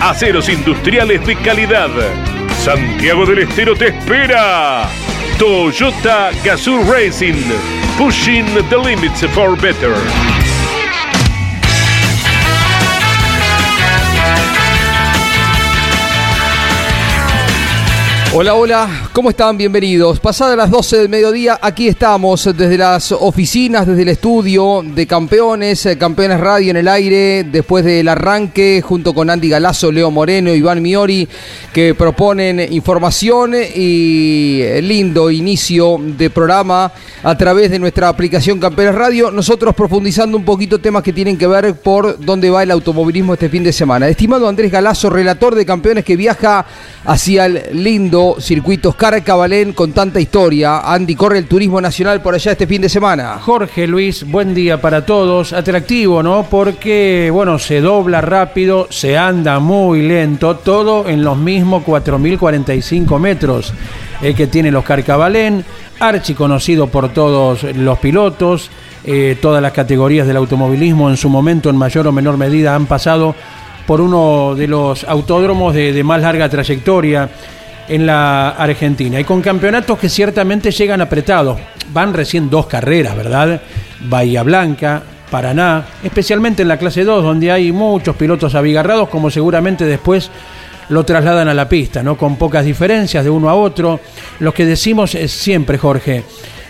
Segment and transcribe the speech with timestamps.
[0.00, 1.90] aceros industriales de calidad.
[2.58, 4.88] Santiago del Estero te espera.
[5.38, 7.42] Toyota Gazoo Racing,
[7.98, 10.35] pushing the limits for better.
[18.34, 19.56] Hola, hola, ¿cómo están?
[19.56, 20.20] Bienvenidos.
[20.20, 25.86] Pasadas las 12 del mediodía, aquí estamos desde las oficinas, desde el estudio de Campeones,
[25.86, 30.52] eh, Campeones Radio en el aire, después del arranque, junto con Andy Galazo, Leo Moreno,
[30.52, 31.26] Iván Miori,
[31.72, 39.30] que proponen información y lindo inicio de programa a través de nuestra aplicación Campeones Radio.
[39.30, 43.48] Nosotros profundizando un poquito temas que tienen que ver por dónde va el automovilismo este
[43.48, 44.08] fin de semana.
[44.08, 46.66] Estimado Andrés Galazo, relator de Campeones que viaja
[47.04, 50.80] hacia el lindo circuito Oscar Cabalén con tanta historia.
[50.80, 53.38] Andy, corre el turismo nacional por allá este fin de semana.
[53.38, 55.52] Jorge Luis, buen día para todos.
[55.52, 56.46] Atractivo, ¿no?
[56.48, 63.72] Porque, bueno, se dobla rápido, se anda muy lento, todo en los mismos 4.045 metros
[64.22, 65.64] eh, que tiene el Oscar Cabalén,
[66.00, 68.70] archi conocido por todos los pilotos.
[69.04, 72.86] Eh, todas las categorías del automovilismo en su momento, en mayor o menor medida, han
[72.86, 73.34] pasado
[73.86, 77.30] por uno de los autódromos de más larga trayectoria
[77.88, 79.20] en la Argentina.
[79.20, 81.58] Y con campeonatos que ciertamente llegan apretados.
[81.92, 83.60] Van recién dos carreras, ¿verdad?
[84.00, 89.84] Bahía Blanca, Paraná, especialmente en la clase 2, donde hay muchos pilotos abigarrados, como seguramente
[89.84, 90.30] después
[90.88, 92.16] lo trasladan a la pista, ¿no?
[92.16, 94.00] Con pocas diferencias de uno a otro.
[94.40, 96.24] Lo que decimos es siempre, Jorge,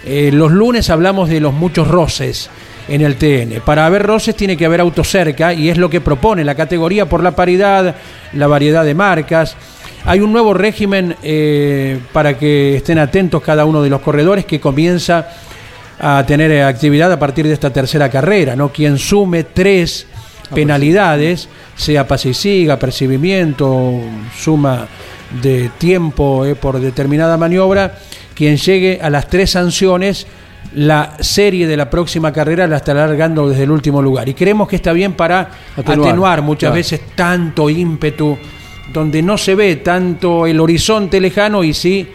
[0.04, 2.48] eh, los lunes hablamos de los muchos roces
[2.88, 3.60] en el TN.
[3.64, 7.06] Para haber roces tiene que haber autos cerca y es lo que propone la categoría
[7.06, 7.96] por la paridad,
[8.32, 9.56] la variedad de marcas
[10.06, 14.60] hay un nuevo régimen eh, para que estén atentos cada uno de los corredores que
[14.60, 15.28] comienza
[15.98, 18.68] a tener actividad a partir de esta tercera carrera, ¿no?
[18.70, 20.06] Quien sume tres
[20.54, 24.00] penalidades, sea pase y siga, percibimiento,
[24.38, 24.86] suma
[25.42, 27.98] de tiempo eh, por determinada maniobra,
[28.34, 30.28] quien llegue a las tres sanciones,
[30.74, 34.28] la serie de la próxima carrera la está alargando desde el último lugar.
[34.28, 38.38] Y creemos que está bien para atenuar, muchas veces tanto ímpetu
[38.92, 42.06] donde no se ve tanto el horizonte lejano y sí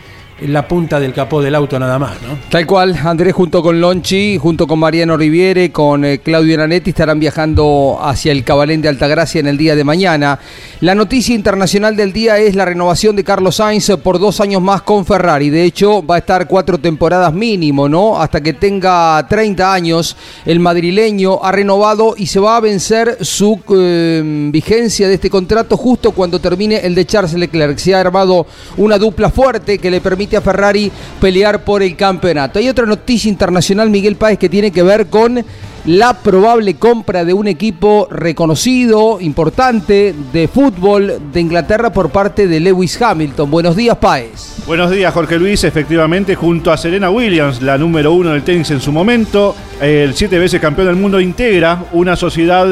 [0.48, 2.38] la punta del capó del auto nada más, ¿no?
[2.50, 7.20] Tal cual, Andrés junto con Lonchi, junto con Mariano Riviere, con eh, Claudio Nanetti estarán
[7.20, 10.40] viajando hacia el Cabalén de Altagracia en el día de mañana.
[10.80, 14.82] La noticia internacional del día es la renovación de Carlos Sainz por dos años más
[14.82, 15.50] con Ferrari.
[15.50, 18.20] De hecho, va a estar cuatro temporadas mínimo, ¿no?
[18.20, 20.16] Hasta que tenga 30 años.
[20.46, 25.78] El madrileño ha renovado y se va a vencer su eh, vigencia de este contrato
[25.78, 27.78] justo cuando termine el de Charles Leclerc.
[27.78, 28.48] Se ha armado
[28.78, 32.60] una dupla fuerte que le permite a Ferrari pelear por el campeonato.
[32.60, 35.44] Hay otra noticia internacional, Miguel Páez, que tiene que ver con
[35.86, 42.60] la probable compra de un equipo reconocido, importante, de fútbol de Inglaterra por parte de
[42.60, 43.50] Lewis Hamilton.
[43.50, 44.58] Buenos días, Páez.
[44.68, 45.64] Buenos días, Jorge Luis.
[45.64, 50.38] Efectivamente, junto a Serena Williams, la número uno del tenis en su momento, el siete
[50.38, 52.68] veces campeón del mundo integra una sociedad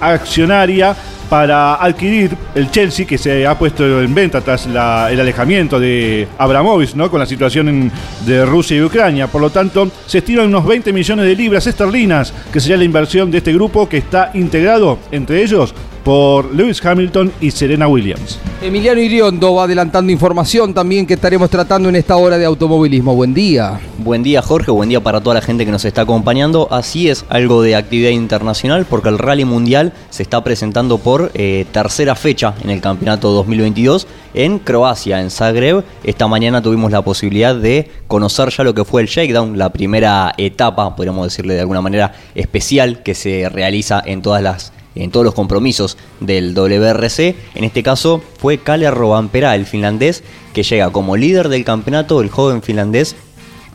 [0.00, 0.96] accionaria
[1.34, 6.94] para adquirir el Chelsea que se ha puesto en venta tras el alejamiento de Abramovich
[6.94, 7.10] ¿no?
[7.10, 7.90] con la situación
[8.24, 9.26] de Rusia y Ucrania.
[9.26, 13.32] Por lo tanto, se estiman unos 20 millones de libras esterlinas, que sería la inversión
[13.32, 15.74] de este grupo que está integrado, entre ellos,
[16.04, 18.38] por Lewis Hamilton y Serena Williams.
[18.62, 23.14] Emiliano Iriondo va adelantando información también que estaremos tratando en esta hora de automovilismo.
[23.14, 23.80] Buen día.
[23.98, 26.68] Buen día Jorge, buen día para toda la gente que nos está acompañando.
[26.70, 31.66] Así es, algo de actividad internacional porque el Rally Mundial se está presentando por eh,
[31.72, 35.84] tercera fecha en el Campeonato 2022 en Croacia, en Zagreb.
[36.02, 40.34] Esta mañana tuvimos la posibilidad de conocer ya lo que fue el shakedown, la primera
[40.36, 45.24] etapa, podríamos decirle de alguna manera especial, que se realiza en todas las en todos
[45.24, 47.36] los compromisos del WRC.
[47.54, 52.30] En este caso fue Kalle Robampera, el finlandés, que llega como líder del campeonato, el
[52.30, 53.16] joven finlandés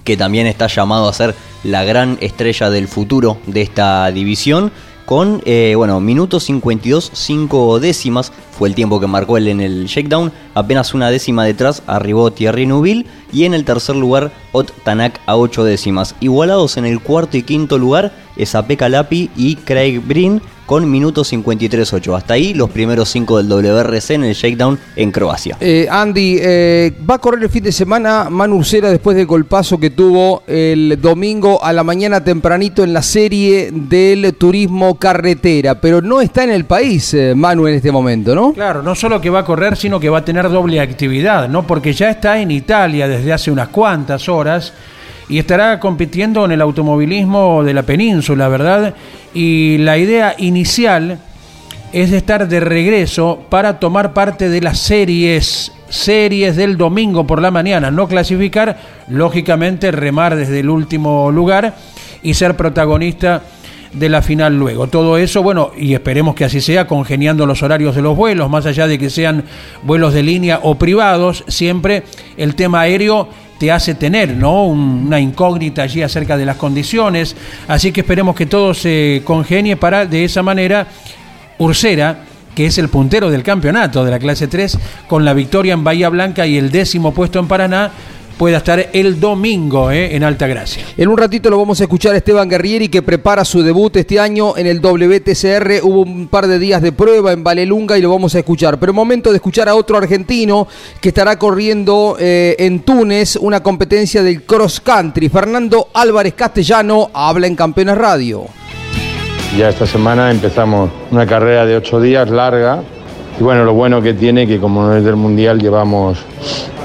[0.03, 4.71] que también está llamado a ser la gran estrella del futuro de esta división
[5.05, 9.85] con, eh, bueno, minutos 52, 5 décimas, fue el tiempo que marcó él en el
[9.87, 15.19] shakedown, apenas una décima detrás arribó Thierry Nubil y en el tercer lugar Ot Tanak
[15.25, 16.15] a 8 décimas.
[16.19, 21.33] Igualados en el cuarto y quinto lugar es Apeka Lapi y Craig Brin con minutos
[21.33, 22.15] 53.8.
[22.15, 25.57] Hasta ahí los primeros 5 del WRC en el shakedown en Croacia.
[25.59, 29.79] Eh, Andy, eh, va a correr el fin de semana Manu Ursera después del golpazo
[29.79, 36.03] que tuvo el domingo a la mañana tempranito en la serie del turismo carretera, pero
[36.03, 38.53] no está en el país eh, Manu en este momento, ¿no?
[38.53, 41.65] Claro, no solo que va a correr, sino que va a tener doble actividad, ¿no?
[41.65, 44.71] Porque ya está en Italia desde hace unas cuantas horas
[45.29, 48.95] y estará compitiendo en el automovilismo de la península, ¿verdad?
[49.33, 51.19] Y la idea inicial
[51.93, 57.41] es de estar de regreso para tomar parte de las series series del domingo por
[57.41, 58.77] la mañana, no clasificar,
[59.07, 61.75] lógicamente remar desde el último lugar
[62.21, 63.41] y ser protagonista
[63.93, 64.87] de la final luego.
[64.87, 68.67] Todo eso, bueno, y esperemos que así sea, congeniando los horarios de los vuelos, más
[68.67, 69.43] allá de que sean
[69.81, 72.03] vuelos de línea o privados, siempre
[72.37, 73.29] el tema aéreo
[73.59, 74.65] te hace tener ¿no?
[74.65, 77.35] una incógnita allí acerca de las condiciones.
[77.67, 80.87] Así que esperemos que todo se congenie para de esa manera
[81.59, 82.23] Ursera,
[82.55, 86.09] que es el puntero del campeonato de la clase 3, con la victoria en Bahía
[86.09, 87.91] Blanca y el décimo puesto en Paraná,
[88.39, 90.85] pueda estar el domingo eh, en Alta Gracia.
[90.95, 94.17] En un ratito lo vamos a escuchar a Esteban Guerrieri que prepara su debut este
[94.17, 95.83] año en el WTCR.
[95.83, 98.79] Hubo un par de días de prueba en Valelunga y lo vamos a escuchar.
[98.79, 100.69] Pero momento de escuchar a otro argentino
[101.01, 105.27] que estará corriendo eh, en Túnez una competencia del cross country.
[105.27, 108.45] Fernando Álvarez Castellano habla en Campeones Radio.
[109.57, 112.83] Ya esta semana empezamos una carrera de ocho días larga
[113.39, 116.19] y bueno, lo bueno que tiene que como no es del Mundial llevamos,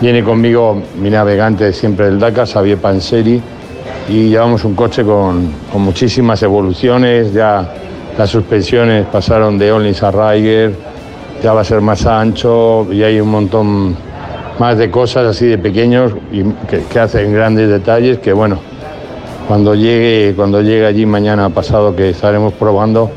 [0.00, 3.42] viene conmigo mi navegante siempre del Dakar, Xavier Panseri,
[4.08, 7.74] y llevamos un coche con, muchísimas evoluciones, ya
[8.16, 10.76] las suspensiones pasaron de Only a Riger,
[11.42, 13.96] ya va a ser más ancho y hay un montón
[14.60, 18.58] más de cosas así de pequeños y que, hacen grandes detalles que bueno,
[19.48, 23.10] cuando llegue, cuando llegue allí mañana pasado que estaremos probando,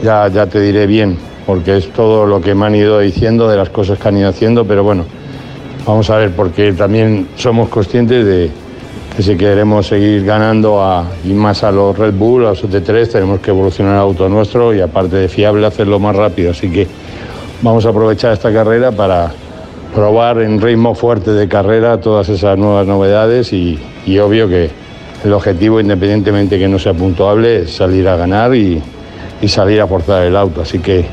[0.00, 3.56] ya, ya te diré bien porque es todo lo que me han ido diciendo de
[3.56, 5.04] las cosas que han ido haciendo, pero bueno,
[5.86, 8.50] vamos a ver, porque también somos conscientes de
[9.16, 13.08] que si queremos seguir ganando a, y más a los Red Bull, a los OT3,
[13.08, 16.86] tenemos que evolucionar el auto nuestro y aparte de fiable hacerlo más rápido, así que
[17.62, 19.32] vamos a aprovechar esta carrera para
[19.94, 23.78] probar en ritmo fuerte de carrera todas esas nuevas novedades y,
[24.18, 24.68] obvio que
[25.24, 28.82] el objetivo, independientemente que no sea puntuable, es salir a ganar y,
[29.40, 30.62] y salir a forzar el auto.
[30.62, 31.06] Así que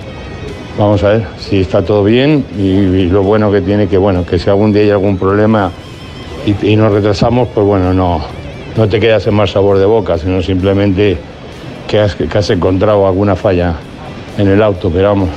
[0.82, 4.40] Vamos a ver si está todo bien y, lo bueno que tiene que, bueno, que
[4.40, 5.70] si algún día hay algún problema
[6.64, 8.20] y, nos retrasamos, pues bueno, no,
[8.76, 11.20] no te quedas en más sabor de boca, sino simplemente
[11.88, 13.76] que has, que has encontrado alguna falla
[14.40, 15.30] en el auto, pero vamos,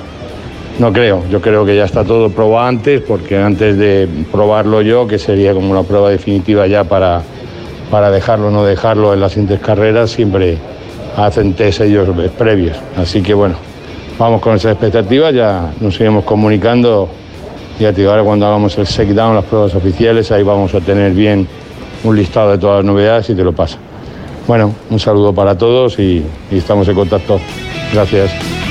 [0.79, 5.07] no creo, yo creo que ya está todo probado antes, porque antes de probarlo yo,
[5.07, 7.21] que sería como una prueba definitiva ya para,
[7.91, 10.57] para dejarlo o no dejarlo en las siguientes carreras, siempre
[11.19, 12.09] hacen test ellos
[12.39, 12.79] previos.
[12.97, 13.57] Así que bueno,
[14.19, 17.09] vamos con esa expectativa, ya nos seguimos comunicando.
[17.79, 20.81] Ya te digo, ahora cuando hagamos el check down, las pruebas oficiales, ahí vamos a
[20.81, 21.47] tener bien
[22.05, 23.79] un listado de todas las novedades y te lo pasa.
[24.47, 27.41] Bueno, un saludo para todos y estamos en contacto.
[27.93, 28.64] Gracias.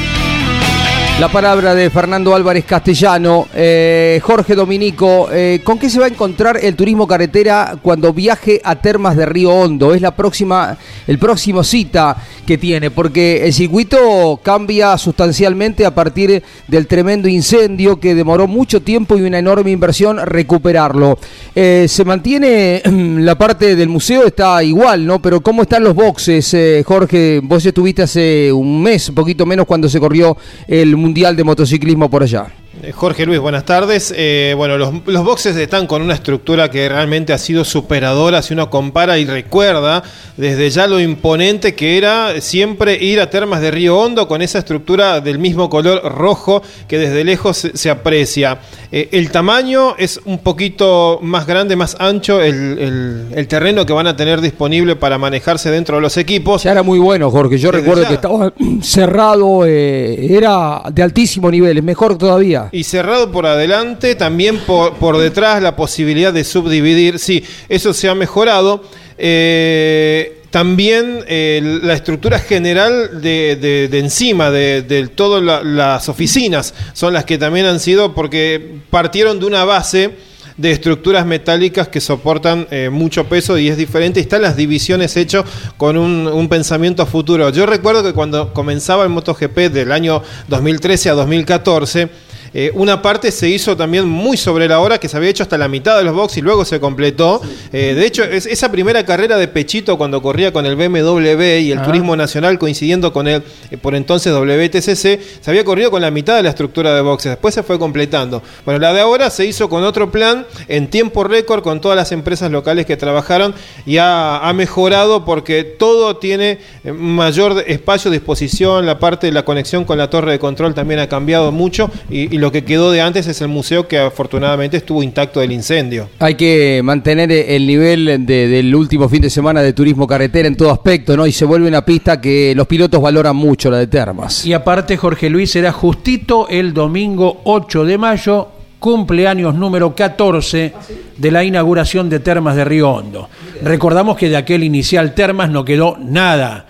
[1.19, 3.47] La palabra de Fernando Álvarez Castellano.
[3.53, 8.59] Eh, Jorge Dominico, eh, ¿con qué se va a encontrar el turismo carretera cuando viaje
[8.63, 9.93] a Termas de Río Hondo?
[9.93, 12.17] Es la próxima, el próximo cita
[12.47, 18.81] que tiene, porque el circuito cambia sustancialmente a partir del tremendo incendio que demoró mucho
[18.81, 21.19] tiempo y una enorme inversión recuperarlo.
[21.53, 22.81] Eh, se mantiene
[23.19, 25.21] la parte del museo, está igual, ¿no?
[25.21, 27.39] Pero ¿cómo están los boxes, Jorge?
[27.43, 30.35] Vos estuviste hace un mes, un poquito menos, cuando se corrió
[30.67, 32.62] el Mundial de Motociclismo por allá.
[32.83, 34.13] Eh, Jorge Luis, buenas tardes.
[34.13, 38.69] Eh, bueno, los, boxes están con una estructura que realmente ha sido superadora si uno
[38.69, 40.03] compara y recuerda
[40.35, 44.59] desde ya lo imponente que era siempre ir a Termas de Río Hondo con esa
[44.59, 48.59] estructura del mismo color rojo que desde lejos se, aprecia.
[48.91, 54.17] Eh, el tamaño es un poquito más grande, más ancho, el, terreno que van a
[54.17, 56.63] tener disponible para manejarse dentro de los equipos.
[56.63, 57.57] Ya era muy bueno, Jorge.
[57.57, 62.69] Yo recuerdo que estaba cerrado, era de altísimo nivel, es mejor todavía.
[62.73, 67.19] Y cerrado por adelante, también por, detrás la posibilidad de subdividir.
[67.19, 68.83] Sí, eso se ha mejorado.
[69.15, 77.25] Eh, también eh, la estructura general de, encima, de, todas la- las oficinas, son las
[77.25, 80.17] que también han sido, porque partieron de una base
[80.57, 84.19] de estructuras metálicas que soportan eh, mucho peso y es diferente.
[84.19, 85.43] Están las divisiones hechas
[85.77, 87.49] con un, pensamiento futuro.
[87.49, 92.09] Yo recuerdo que cuando comenzaba el MotoGP del año 2013 a 2014,
[92.53, 95.57] eh, una parte se hizo también muy sobre la hora, que se había hecho hasta
[95.57, 97.41] la mitad de los box y luego se completó.
[97.71, 101.71] Eh, de hecho, es- esa primera carrera de Pechito cuando corría con el BMW y
[101.71, 101.83] el Ah.
[101.83, 106.35] Turismo Nacional coincidiendo con el eh, por entonces WTCC, se había corrido con la mitad
[106.35, 107.31] de la estructura de boxes.
[107.31, 108.43] Después se fue completando.
[108.65, 112.11] Bueno, la de ahora se hizo con otro plan, en tiempo récord, con todas las
[112.11, 113.53] empresas locales que trabajaron
[113.85, 119.85] y ha, ha mejorado porque todo tiene mayor espacio, disposición, la parte de la conexión
[119.85, 122.99] con la torre de control también ha cambiado mucho y, y lo que quedó de
[122.99, 126.09] antes es el museo que afortunadamente estuvo intacto del incendio.
[126.19, 130.57] Hay que mantener el nivel de- del último fin de semana de turismo carretera en
[130.57, 131.25] todo aspecto, ¿no?
[131.25, 134.45] Y se vuelve una pista que los pilotos valoran mucho, la de Termas.
[134.45, 140.73] Y aparte, Jorge Luis será justito el domingo 8 de mayo, cumpleaños número 14
[141.15, 143.29] de la inauguración de Termas de Río Hondo.
[143.63, 146.65] Recordamos que de aquel inicial Termas no quedó nada.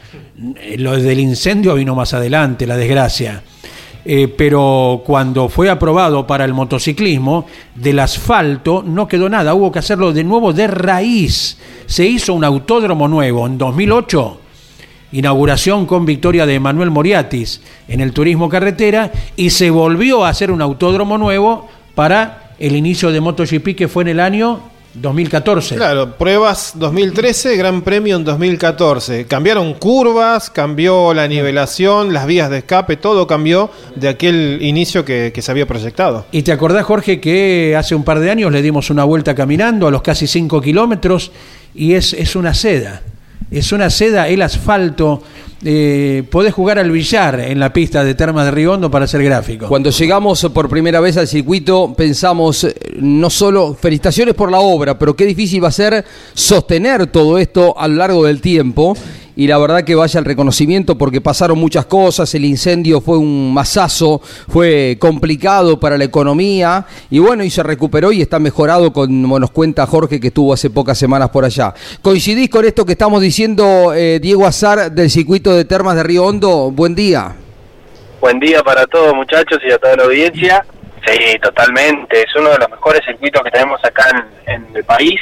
[0.78, 3.42] Lo del incendio vino más adelante, la desgracia.
[4.06, 9.80] Eh, pero cuando fue aprobado para el motociclismo, del asfalto no quedó nada, hubo que
[9.80, 11.58] hacerlo de nuevo de raíz.
[11.86, 14.40] Se hizo un autódromo nuevo en 2008
[15.14, 20.50] inauguración con victoria de Manuel Moriatis en el turismo carretera y se volvió a hacer
[20.52, 25.76] un autódromo nuevo para el inicio de MotoGP que fue en el año 2014.
[25.76, 29.26] Claro, pruebas 2013, Gran Premio en 2014.
[29.26, 35.32] Cambiaron curvas, cambió la nivelación, las vías de escape, todo cambió de aquel inicio que,
[35.34, 36.26] que se había proyectado.
[36.32, 39.88] Y te acordás, Jorge, que hace un par de años le dimos una vuelta caminando
[39.88, 41.32] a los casi 5 kilómetros
[41.74, 43.02] y es, es una seda.
[43.52, 45.22] Es una seda, el asfalto.
[45.66, 49.24] Eh, podés jugar al billar en la pista de Termas de Río Hondo para hacer
[49.24, 49.68] gráfico.
[49.68, 55.00] Cuando llegamos por primera vez al circuito pensamos eh, no solo felicitaciones por la obra,
[55.00, 56.04] pero qué difícil va a ser
[56.34, 58.96] sostener todo esto a lo largo del tiempo.
[59.36, 63.52] Y la verdad que vaya el reconocimiento porque pasaron muchas cosas, el incendio fue un
[63.52, 69.40] masazo, fue complicado para la economía y bueno, y se recuperó y está mejorado como
[69.40, 71.74] nos cuenta Jorge que estuvo hace pocas semanas por allá.
[72.04, 76.26] ¿Coincidís con esto que estamos diciendo eh, Diego Azar del circuito de Termas de Río
[76.26, 76.70] Hondo?
[76.70, 77.36] Buen día.
[78.22, 80.64] Buen día para todos muchachos y a toda la audiencia.
[81.08, 82.22] Sí, totalmente.
[82.22, 84.06] Es uno de los mejores circuitos que tenemos acá
[84.46, 85.20] en, en el país,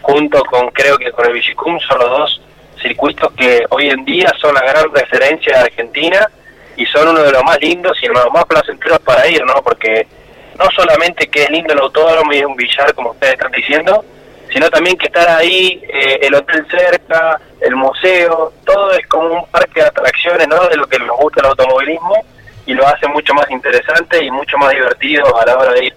[0.00, 2.40] junto con creo que con el Vigicum son los dos
[2.80, 6.28] circuitos que hoy en día son la gran referencia de Argentina
[6.76, 9.54] y son uno de los más lindos y los más placenteros para ir, ¿no?
[9.62, 10.06] Porque
[10.58, 14.04] no solamente que es lindo el autódromo y un billar como ustedes están diciendo,
[14.52, 19.46] sino también que estar ahí, eh, el hotel cerca, el museo, todo es como un
[19.46, 20.68] parque de atracciones, ¿no?
[20.68, 22.24] De lo que nos gusta el automovilismo
[22.66, 25.94] y lo hace mucho más interesante y mucho más divertido a la hora de ir.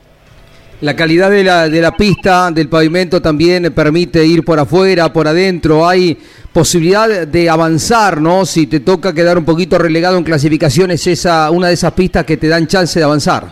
[0.82, 5.28] La calidad de la, de la pista, del pavimento también permite ir por afuera, por
[5.28, 5.88] adentro.
[5.88, 6.18] Hay
[6.54, 8.46] posibilidad de avanzar, ¿no?
[8.46, 12.38] Si te toca quedar un poquito relegado en clasificaciones, esa una de esas pistas que
[12.38, 13.46] te dan chance de avanzar.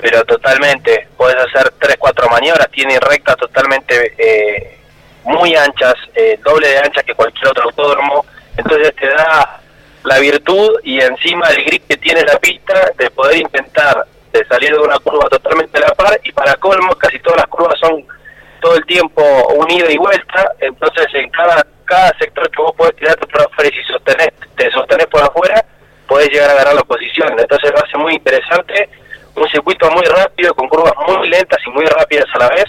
[0.00, 4.78] Pero totalmente, puedes hacer tres, cuatro maniobras, tiene rectas totalmente eh,
[5.24, 8.24] muy anchas, eh, doble de anchas que cualquier otro autódromo,
[8.56, 9.60] entonces te da
[10.04, 14.70] la virtud y encima el grip que tiene la pista de poder intentar de salir
[14.70, 18.04] de una curva totalmente a la par y para colmo casi todas las curvas son
[18.60, 19.22] todo el tiempo
[19.56, 23.76] unida y vuelta, entonces en cada cada sector que vos podés tirarte por afuera y
[23.76, 25.64] si sostenés, te sostenés por afuera,
[26.06, 27.28] podés llegar a ganar la posición.
[27.36, 28.88] Entonces lo hace muy interesante,
[29.34, 32.66] un circuito muy rápido, con curvas muy lentas y muy rápidas a la vez,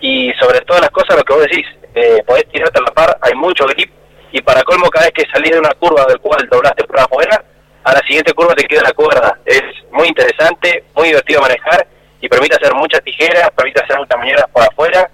[0.00, 3.18] y sobre todas las cosas lo que vos decís, eh, podés tirarte a la par,
[3.20, 3.90] hay mucho grip,
[4.30, 7.44] y para colmo cada vez que salís de una curva del cual doblaste por afuera,
[7.82, 9.38] a la siguiente curva te queda la cuerda.
[9.44, 11.86] Es muy interesante, muy divertido manejar,
[12.24, 15.10] y permite hacer muchas tijeras, permite hacer muchas maneras por afuera,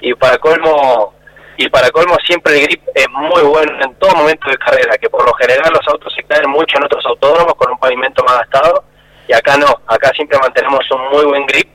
[0.00, 1.12] y para colmo
[1.58, 5.10] y para colmo siempre el grip es muy bueno en todo momento de carrera, que
[5.10, 8.38] por lo general los autos se caen mucho en otros autódromos con un pavimento más
[8.38, 8.82] gastado,
[9.28, 11.68] y acá no, acá siempre mantenemos un muy buen grip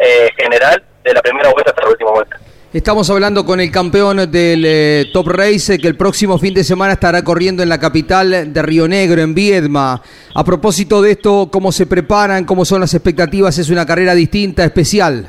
[0.00, 2.36] eh, general de la primera vuelta hasta la última vuelta.
[2.72, 6.94] Estamos hablando con el campeón del eh, Top Race que el próximo fin de semana
[6.94, 10.00] estará corriendo en la capital de Río Negro, en Viedma.
[10.34, 12.46] A propósito de esto, ¿cómo se preparan?
[12.46, 13.58] ¿Cómo son las expectativas?
[13.58, 15.28] ¿Es una carrera distinta, especial?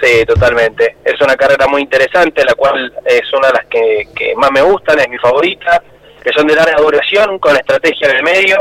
[0.00, 0.98] Sí, totalmente.
[1.04, 5.00] Es una carrera muy interesante, la cual es una de las que, más me gustan,
[5.00, 5.82] es mi favorita,
[6.22, 8.56] que son de larga duración, con estrategia en el medio.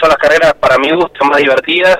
[0.00, 1.98] Son las carreras, para mi gusto, más divertidas,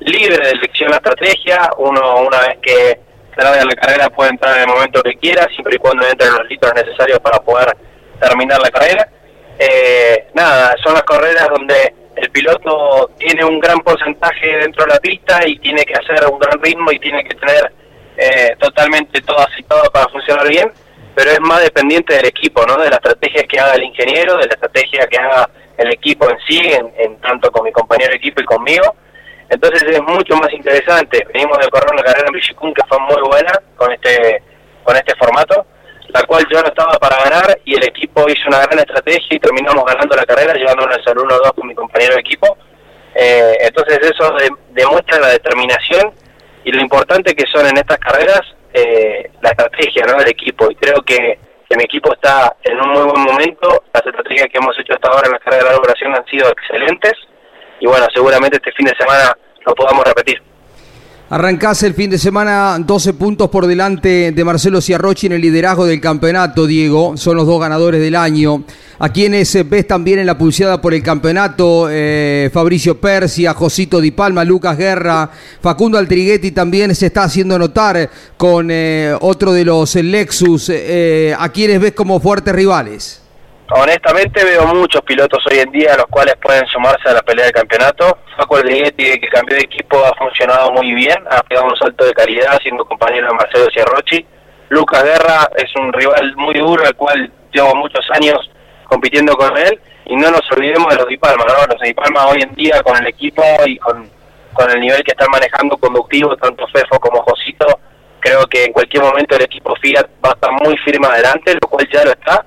[0.00, 1.70] libre de elección la estrategia.
[1.78, 3.03] Uno, una vez que
[3.42, 6.48] larga la carrera, puede entrar en el momento que quiera, siempre y cuando entren los
[6.48, 7.76] litros necesarios para poder
[8.20, 9.08] terminar la carrera.
[9.58, 15.00] Eh, nada, son las carreras donde el piloto tiene un gran porcentaje dentro de la
[15.00, 17.72] pista y tiene que hacer un gran ritmo y tiene que tener
[18.16, 20.70] eh, totalmente todo aceptado para funcionar bien,
[21.14, 22.76] pero es más dependiente del equipo, ¿no?
[22.76, 26.36] De la estrategia que haga el ingeniero, de la estrategia que haga el equipo en
[26.46, 26.60] sí,
[26.96, 28.94] en, tanto con mi compañero de equipo y conmigo.
[29.48, 31.26] Entonces es mucho más interesante.
[31.32, 34.42] Venimos de correr una carrera en Villicún que fue muy buena con este
[34.82, 35.66] con este formato,
[36.08, 39.40] la cual yo no estaba para ganar y el equipo hizo una gran estrategia y
[39.40, 42.56] terminamos ganando la carrera, llevándonos al 1-2 con mi compañero de equipo.
[43.14, 44.36] Eh, entonces eso
[44.70, 46.12] demuestra la determinación
[46.64, 50.18] y lo importante que son en estas carreras eh, la estrategia ¿no?
[50.18, 50.70] del equipo.
[50.70, 51.38] Y creo que,
[51.76, 53.82] mi equipo está en un muy buen momento.
[53.92, 56.48] Las estrategias que hemos hecho hasta ahora en la carrera de la operación han sido
[56.48, 57.14] excelentes.
[57.84, 59.36] Y bueno, seguramente este fin de semana
[59.66, 60.40] lo podamos repetir.
[61.28, 65.84] Arrancás el fin de semana 12 puntos por delante de Marcelo Ciarrochi en el liderazgo
[65.84, 67.18] del campeonato, Diego.
[67.18, 68.64] Son los dos ganadores del año.
[68.98, 74.00] A quienes eh, ves también en la pulseada por el campeonato, eh, Fabricio Persia, Josito
[74.00, 75.28] Di Palma, Lucas Guerra,
[75.60, 80.70] Facundo Altriguetti también se está haciendo notar con eh, otro de los Lexus.
[80.70, 83.23] a quienes ves como fuertes rivales.
[83.70, 87.54] Honestamente veo muchos pilotos hoy en día los cuales pueden sumarse a la pelea del
[87.54, 88.18] campeonato.
[88.36, 92.12] Facu Altriguetti, que cambió de equipo, ha funcionado muy bien, ha pegado un salto de
[92.12, 94.26] calidad siendo compañero de Marcelo Ciarrochi.
[94.68, 98.50] Lucas Guerra es un rival muy duro, al cual llevo muchos años
[98.84, 99.80] compitiendo con él.
[100.06, 101.66] Y no nos olvidemos de los Di Palma, ¿no?
[101.66, 104.10] Los Di Palma hoy en día con el equipo y con,
[104.52, 107.80] con el nivel que están manejando conductivo, tanto Fefo como Josito,
[108.20, 111.68] creo que en cualquier momento el equipo Fiat va a estar muy firme adelante, lo
[111.68, 112.44] cual ya lo está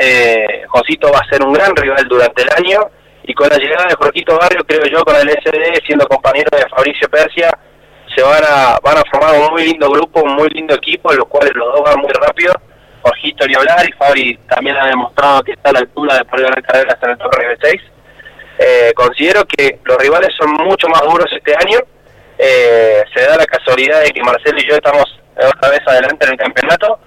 [0.00, 2.90] eh, Josito va a ser un gran rival durante el año
[3.22, 6.66] y con la llegada de Jorquito Barrio, creo yo, con el SD, siendo compañero de
[6.68, 7.50] Fabricio Persia,
[8.14, 11.18] se van a, van a formar un muy lindo grupo, un muy lindo equipo, en
[11.18, 12.54] los cuales los dos van muy rápido.
[13.02, 16.46] Jorgito ni hablar y Fabri también ha demostrado que está a la altura de poder
[16.46, 17.82] ganar carreras en el Torre 6
[18.58, 21.78] eh, considero que los rivales son mucho más duros este año.
[22.36, 25.04] Eh, se da la casualidad de que Marcelo y yo estamos
[25.36, 26.98] otra vez adelante en el campeonato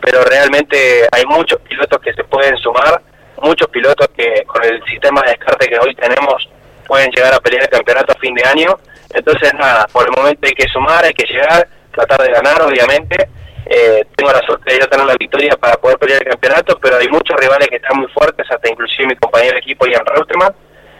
[0.00, 3.00] pero realmente hay muchos pilotos que se pueden sumar,
[3.42, 6.48] muchos pilotos que con el sistema de descarte que hoy tenemos
[6.86, 8.76] pueden llegar a pelear el campeonato a fin de año.
[9.12, 13.28] Entonces, nada, por el momento hay que sumar, hay que llegar, tratar de ganar, obviamente.
[13.66, 16.96] Eh, tengo la suerte de ya tener la victoria para poder pelear el campeonato, pero
[16.96, 20.52] hay muchos rivales que están muy fuertes, hasta inclusive mi compañero de equipo, Ian Reutemann,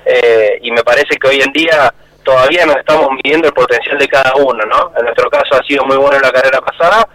[0.05, 4.07] eh, y me parece que hoy en día todavía no estamos midiendo el potencial de
[4.07, 4.93] cada uno, ¿no?
[4.97, 7.09] En nuestro caso ha sido muy bueno en la carrera pasada,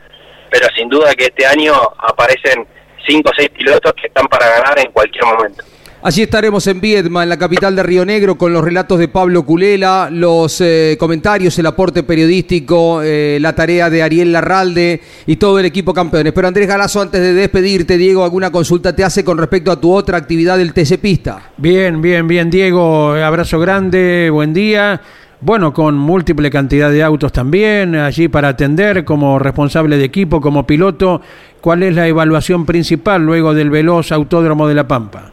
[0.49, 2.65] pero sin duda que este año aparecen
[3.05, 5.63] cinco o seis pilotos que están para ganar en cualquier momento.
[6.05, 9.43] Allí estaremos en Viedma, en la capital de Río Negro, con los relatos de Pablo
[9.43, 15.57] Culela, los eh, comentarios, el aporte periodístico, eh, la tarea de Ariel Larralde y todo
[15.57, 16.31] el equipo campeones.
[16.31, 19.91] Pero Andrés Galazo, antes de despedirte, Diego, ¿alguna consulta te hace con respecto a tu
[19.91, 21.49] otra actividad del TC Pista?
[21.57, 23.13] Bien, bien, bien, Diego.
[23.13, 25.01] Abrazo grande, buen día
[25.41, 30.65] bueno, con múltiple cantidad de autos también, allí para atender como responsable de equipo, como
[30.65, 31.21] piloto.
[31.61, 35.31] ¿Cuál es la evaluación principal luego del veloz Autódromo de La Pampa?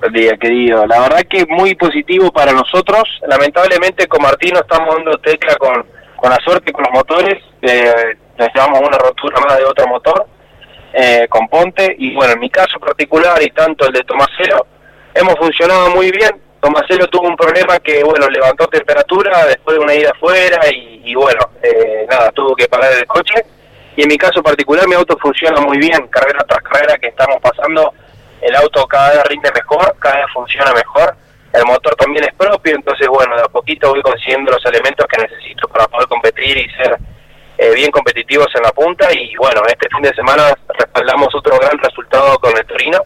[0.00, 0.86] Buen día, querido.
[0.86, 3.04] La verdad que muy positivo para nosotros.
[3.28, 5.84] Lamentablemente con Martino estamos dando tecla con,
[6.16, 7.42] con la suerte con los motores.
[7.60, 10.26] Eh, una rotura más de otro motor
[10.92, 11.94] eh, con Ponte.
[11.98, 14.66] Y bueno, en mi caso particular y tanto el de Tomasero,
[15.14, 16.30] hemos funcionado muy bien
[16.62, 21.40] Tomaselo tuvo un problema que, bueno, levantó temperatura después de una ida afuera y, bueno,
[21.60, 23.34] eh, nada, tuvo que parar el coche.
[23.96, 27.40] Y en mi caso particular, mi auto funciona muy bien, carrera tras carrera que estamos
[27.42, 27.92] pasando,
[28.40, 31.16] el auto cada vez rinde mejor, cada vez funciona mejor,
[31.52, 35.20] el motor también es propio, entonces, bueno, de a poquito voy consiguiendo los elementos que
[35.20, 36.96] necesito para poder competir y ser
[37.58, 39.12] eh, bien competitivos en la punta.
[39.12, 43.02] Y bueno, este fin de semana respaldamos otro gran resultado con el Torino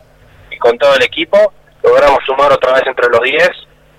[0.51, 1.55] y con todo el equipo
[1.87, 3.51] logramos sumar otra vez entre los 10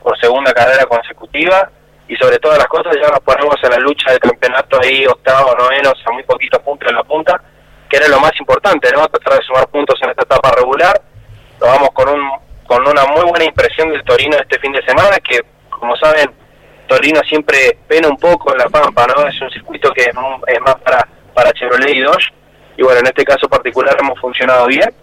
[0.04, 1.70] por segunda carrera consecutiva
[2.08, 5.56] y sobre todas las cosas ya nos ponemos en la lucha del campeonato ahí octavo,
[5.56, 7.42] noveno, o sea, muy poquitos puntos en la punta,
[7.90, 9.08] que era lo más importante, ¿no?
[9.08, 11.02] Tratar de sumar puntos en esta etapa regular.
[11.60, 15.18] Lo vamos con un con una muy buena impresión del Torino este fin de semana,
[15.20, 16.30] que como saben,
[16.86, 19.26] Torino siempre pena un poco en la Pampa, ¿no?
[19.26, 22.34] Es un circuito que es, más para, para Chevrolet y Dodge,
[22.76, 24.94] y bueno, en este caso particular hemos funcionado bien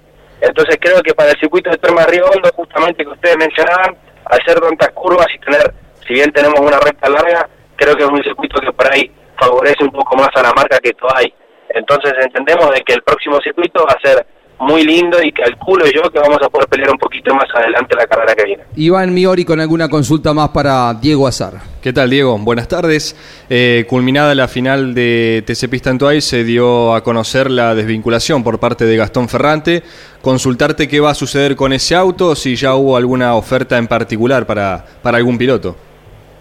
[0.40, 3.96] entonces creo que para el circuito de Terma Río Hondo, justamente que ustedes mencionaban,
[4.44, 5.72] ser tantas curvas y tener,
[6.06, 9.84] si bien tenemos una recta larga, creo que es un circuito que por ahí favorece
[9.84, 11.32] un poco más a la marca que hay.
[11.70, 14.26] Entonces entendemos de que el próximo circuito va a ser
[14.64, 18.06] muy lindo y calculo yo que vamos a poder pelear un poquito más adelante la
[18.06, 18.62] carrera que viene.
[18.76, 21.54] Iván Miori con alguna consulta más para Diego Azar.
[21.82, 22.36] ¿Qué tal, Diego?
[22.38, 23.14] Buenas tardes.
[23.50, 28.58] Eh, culminada la final de TC Pista en se dio a conocer la desvinculación por
[28.58, 29.82] parte de Gastón Ferrante.
[30.22, 34.46] Consultarte qué va a suceder con ese auto, si ya hubo alguna oferta en particular
[34.46, 35.76] para, para algún piloto.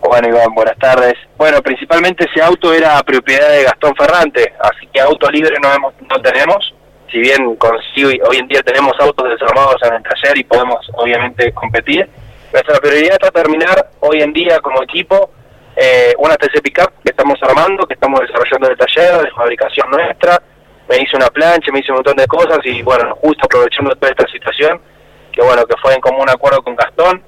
[0.02, 1.14] Bueno, Iván, buenas tardes.
[1.38, 5.94] Bueno, principalmente ese auto era propiedad de Gastón Ferrante, así que auto libre no, hemos,
[6.10, 6.74] no tenemos
[7.14, 11.54] si bien consigo, hoy en día tenemos autos desarmados en el taller y podemos obviamente
[11.54, 12.10] competir,
[12.52, 15.30] nuestra prioridad está terminar hoy en día como equipo
[15.76, 19.92] eh, una TC Pickup que estamos armando, que estamos desarrollando en el taller, de fabricación
[19.92, 20.42] nuestra,
[20.90, 24.12] me hice una plancha, me hice un montón de cosas y bueno, justo aprovechando toda
[24.12, 24.82] esta situación,
[25.32, 27.24] que bueno, que fue en común acuerdo con Gastón,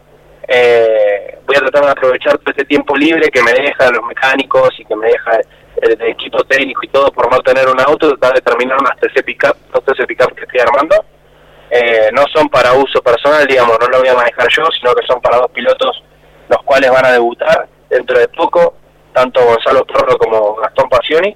[0.48, 4.80] eh, voy a tratar de aprovechar todo este tiempo libre que me deja los mecánicos
[4.80, 5.40] y que me deja
[5.82, 9.24] el, equipo técnico y todo por no tener un auto, tratar de terminar unas TC
[9.24, 10.96] Pickup, dos TC Pickup que estoy armando.
[11.70, 15.06] Eh, no son para uso personal, digamos, no lo voy a manejar yo, sino que
[15.06, 16.04] son para dos pilotos
[16.50, 18.76] los cuales van a debutar dentro de poco,
[19.14, 21.36] tanto Gonzalo Torro como Gastón Passioni.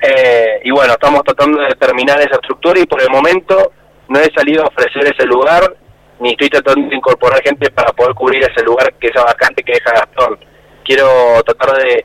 [0.00, 3.72] Eh, y bueno, estamos tratando de terminar esa estructura y por el momento
[4.08, 5.74] no he salido a ofrecer ese lugar,
[6.18, 9.74] ni estoy tratando de incorporar gente para poder cubrir ese lugar, que esa vacante que
[9.74, 10.38] deja Gastón.
[10.84, 12.04] Quiero tratar de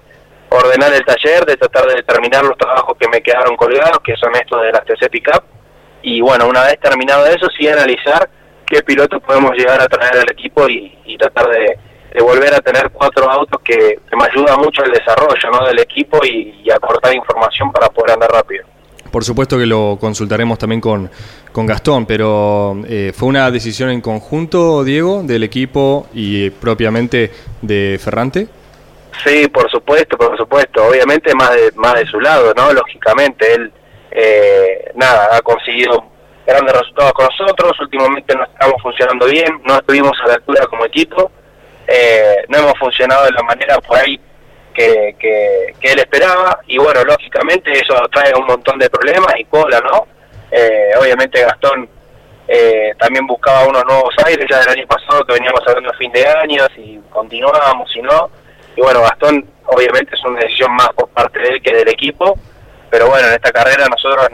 [0.50, 4.34] ordenar el taller, de tratar de terminar los trabajos que me quedaron colgados, que son
[4.36, 5.44] estos de las TC Pickup.
[6.02, 8.30] Y bueno, una vez terminado eso, sí analizar
[8.66, 11.78] qué pilotos podemos llegar a traer al equipo y, tratar de,
[12.22, 15.68] volver a tener cuatro autos que, me ayuda mucho el desarrollo ¿no?
[15.68, 18.66] del equipo y, aportar información para poder andar rápido.
[19.12, 21.10] Por supuesto que lo consultaremos también con,
[21.52, 27.32] con Gastón, pero eh, ¿fue una decisión en conjunto, Diego, del equipo y propiamente
[27.62, 28.48] de Ferrante?
[29.24, 30.86] Sí, por supuesto, por supuesto.
[30.86, 32.72] Obviamente más de, más de su lado, ¿no?
[32.74, 33.72] Lógicamente, él,
[34.12, 36.06] eh, nada, ha conseguido
[36.46, 37.80] grandes resultados con nosotros.
[37.80, 41.32] Últimamente no estamos funcionando bien, no estuvimos a la altura como equipo.
[41.88, 44.20] Eh, no hemos funcionado de la manera por ahí
[44.74, 46.60] que, que, él esperaba.
[46.68, 50.08] Y bueno, lógicamente eso trae un montón de problemas y cola, ¿no?
[50.52, 51.90] Eh, obviamente Gastón
[52.48, 56.12] eh, también buscaba unos nuevos aires ya del año pasado que veníamos hablando a fin
[56.14, 58.30] de año, si continuábamos, si no
[58.78, 62.38] y bueno, Gastón obviamente es una decisión más por parte de él que del equipo,
[62.92, 64.30] pero bueno, en esta carrera nosotros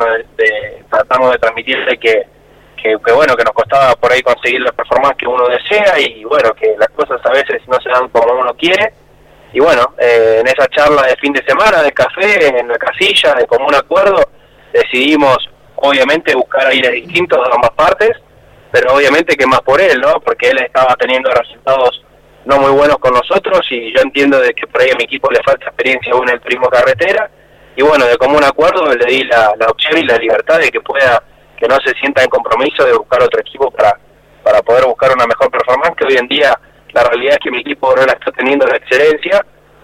[0.89, 2.27] tratamos de transmitirle que,
[2.75, 6.53] que, bueno, que nos costaba por ahí conseguir la performance que uno desea y bueno,
[6.53, 8.93] que las cosas a veces no se dan como uno quiere.
[9.53, 13.35] Y bueno, eh, en esa charla de fin de semana, de café, en la casilla,
[13.35, 14.21] de común acuerdo,
[14.73, 15.37] decidimos
[15.75, 18.11] obviamente buscar aires distintos de ambas partes,
[18.71, 20.19] pero obviamente que más por él, ¿no?
[20.19, 22.03] Porque él estaba teniendo resultados
[22.45, 25.31] no muy buenos con nosotros y yo entiendo de que por ahí a mi equipo
[25.31, 27.29] le falta experiencia aún en el turismo carretera.
[27.75, 31.23] Y bueno, de común acuerdo le di la, opción y la libertad de que pueda,
[31.57, 33.97] que no se sienta en compromiso de buscar otro equipo para,
[34.43, 36.59] para poder buscar una mejor performance, que hoy en día
[36.91, 39.43] la realidad es que mi equipo no la está teniendo la excelencia,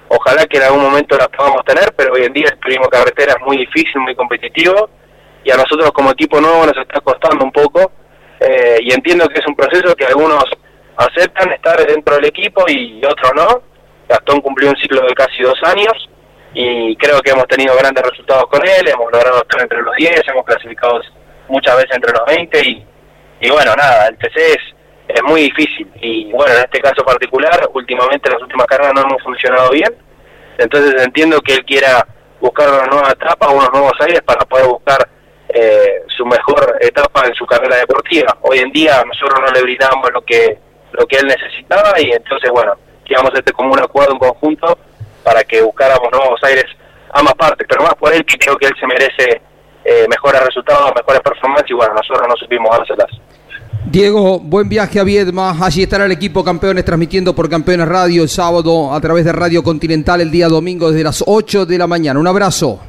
[0.10, 3.34] ojalá que en algún momento la podamos tener, pero hoy en día el turismo carretera
[3.34, 4.90] es muy difícil, muy competitivo.
[5.44, 7.92] Y a nosotros como equipo nuevo nos está costando un poco.
[8.40, 10.44] Eh, y entiendo que es un proceso que algunos
[11.00, 13.62] aceptan estar dentro del equipo y otros no.
[14.08, 16.10] Gastón cumplió un ciclo de casi dos años
[16.54, 20.22] y creo que hemos tenido grandes resultados con él, hemos logrado estar entre los 10,
[20.28, 21.00] hemos clasificado
[21.48, 22.86] muchas veces entre los 20 y,
[23.42, 24.58] y bueno, nada, el TC es,
[25.08, 29.22] es muy difícil y bueno, en este caso particular, últimamente las últimas carreras no hemos
[29.22, 29.96] funcionado bien,
[30.58, 32.06] entonces entiendo que él quiera
[32.42, 35.08] buscar una nueva etapa, unos nuevos aires para poder buscar
[35.50, 38.38] eh, su mejor etapa en su carrera deportiva.
[38.42, 40.58] Hoy en día nosotros no le brindamos lo que
[40.94, 42.74] lo que él necesitaba y entonces, bueno,
[43.06, 44.78] llegamos este común acuerdo en conjunto
[45.24, 46.66] para que buscáramos nuevos aires
[47.14, 49.42] ambas partes, pero más por él que creo que él se merece
[49.86, 53.10] eh, mejores resultados, mejores performances y bueno, nosotros no supimos dárselas.
[53.86, 55.56] Diego, buen viaje a Viedma.
[55.60, 59.64] Allí estará el equipo Campeones transmitiendo por Campeones Radio el sábado a través de Radio
[59.64, 62.20] Continental el día domingo desde las 8 de la mañana.
[62.20, 62.80] Un abrazo.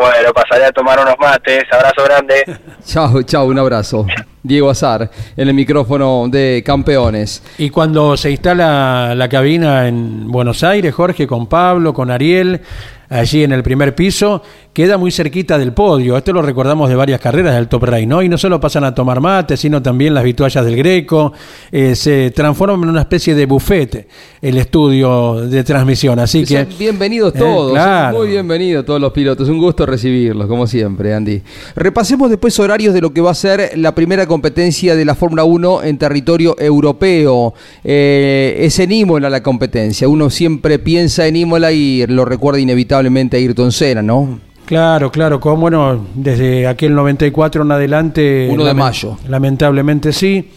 [0.00, 1.64] Bueno, pasaré a tomar unos mates.
[1.70, 2.34] Abrazo grande.
[2.86, 4.06] chao, chao, un abrazo.
[4.42, 7.42] Diego Azar, en el micrófono de campeones.
[7.58, 12.62] Y cuando se instala la cabina en Buenos Aires, Jorge, con Pablo, con Ariel,
[13.10, 16.16] allí en el primer piso, queda muy cerquita del podio.
[16.16, 18.22] Esto lo recordamos de varias carreras del Top Race, ¿no?
[18.22, 21.32] Y no solo pasan a tomar mate, sino también las vituallas del Greco.
[21.70, 24.08] Eh, se transforma en una especie de buffet
[24.42, 26.18] el estudio de transmisión.
[26.18, 26.66] Así que.
[26.78, 28.12] bienvenidos eh, todos.
[28.12, 29.48] Muy bienvenidos todos los pilotos.
[29.48, 31.42] Un gusto recibirlos, como siempre, Andy.
[31.76, 35.44] Repasemos después horarios de lo que va a ser la primera competencia de la Fórmula
[35.44, 37.54] 1 en territorio europeo.
[37.84, 40.08] Eh, es en Imola la competencia.
[40.08, 44.40] Uno siempre piensa en Imola y lo recuerda inevitablemente a Ayrton Senna, ¿no?
[44.64, 48.48] Claro, claro, como bueno, desde aquel 94 en adelante.
[48.50, 49.18] 1 de mayo.
[49.28, 50.48] Lamentablemente sí.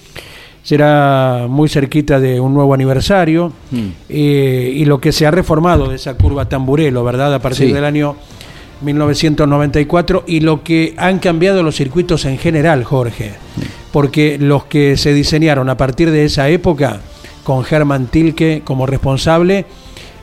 [0.64, 3.52] Será muy cerquita de un nuevo aniversario.
[4.10, 7.34] Eh, y lo que se ha reformado de esa curva Tamburelo, ¿verdad?
[7.34, 7.74] A partir Sí.
[7.74, 8.16] del año
[8.82, 10.24] 1994.
[10.28, 13.34] Y lo que han cambiado los circuitos en general, Jorge.
[13.92, 17.02] Porque los que se diseñaron a partir de esa época,
[17.44, 19.66] con Herman Tilke como responsable,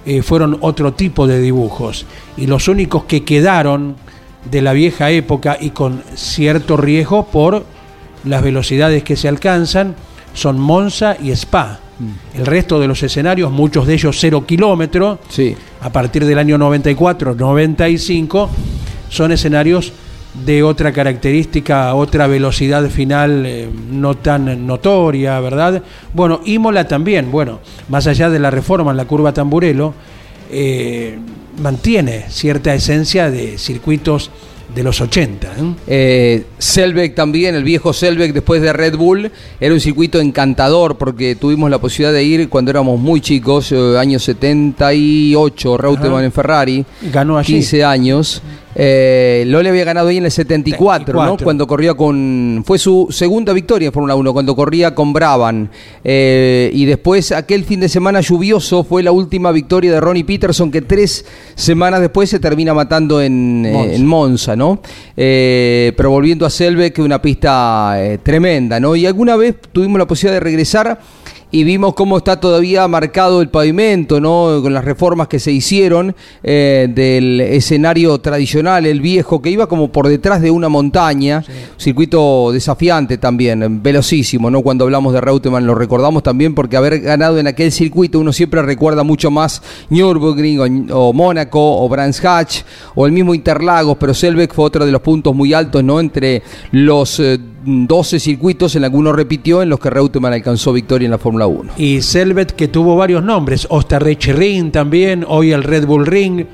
[0.07, 2.07] eh, fueron otro tipo de dibujos.
[2.39, 3.97] Y los únicos que quedaron
[4.51, 7.65] de la vieja época y con cierto riesgo por
[8.25, 9.95] las velocidades que se alcanzan
[10.35, 11.81] son Monza y Spa.
[12.35, 15.55] El resto de los escenarios, muchos de ellos cero kilómetros, Sí.
[15.83, 18.49] a partir del año 94, 95,
[19.11, 19.93] son escenarios
[20.47, 25.83] de otra característica, otra velocidad final eh, no tan notoria, ¿verdad?
[26.15, 29.93] Bueno, Imola también, bueno, más allá de la reforma en la curva Tamburelo,
[30.51, 31.19] eh,
[31.61, 34.31] mantiene cierta esencia de circuitos
[34.75, 35.47] de los 80.
[35.47, 35.75] ¿eh?
[35.87, 39.31] Eh, Selbeck también, el viejo Selbeck después de Red Bull,
[39.61, 43.99] era un circuito encantador porque tuvimos la posibilidad de ir cuando éramos muy chicos, eh,
[43.99, 46.25] año 78, Reutemann Ajá.
[46.25, 47.55] en Ferrari, Ganó allí.
[47.55, 48.43] 15 años.
[48.75, 51.21] Eh, Lole había ganado ahí en el 74, ¿no?
[51.21, 51.45] 74.
[51.45, 52.63] Cuando corría con...
[52.65, 55.69] Fue su segunda victoria en Fórmula 1, cuando corría con Brabham.
[56.05, 60.71] Eh, y después, aquel fin de semana lluvioso, fue la última victoria de Ronnie Peterson,
[60.71, 63.95] que tres semanas después se termina matando en eh, Monza.
[63.95, 64.81] en Monza, ¿no?
[65.17, 68.95] Eh, pero volviendo a Selbeck, una pista tremenda, ¿no?
[68.95, 71.01] Y alguna vez tuvimos la posibilidad de regresar
[71.51, 74.61] y vimos cómo está todavía marcado el pavimento, ¿no?
[74.63, 79.91] Con las reformas que se hicieron eh, del escenario tradicional, el viejo, que iba como
[79.91, 81.45] por detrás de una montaña,
[81.77, 84.63] circuito desafiante también, velocísimo, ¿no?
[84.63, 88.63] Cuando hablamos de Reutemann lo recordamos también porque haber ganado en aquel circuito uno siempre
[88.63, 92.63] recuerda mucho más Nürburgring o, o Mónaco o Brands Hatch
[92.95, 95.99] o el mismo Interlagos, pero Selbeck fue otro de los puntos muy altos, ¿no?
[95.99, 101.11] Entre los eh, 12 circuitos en algunos repitió en los que Reutemann alcanzó victoria en
[101.11, 101.73] la Fórmula 1.
[101.77, 106.47] Y Selvet que tuvo varios nombres, Osterreich Ring también, hoy el Red Bull Ring,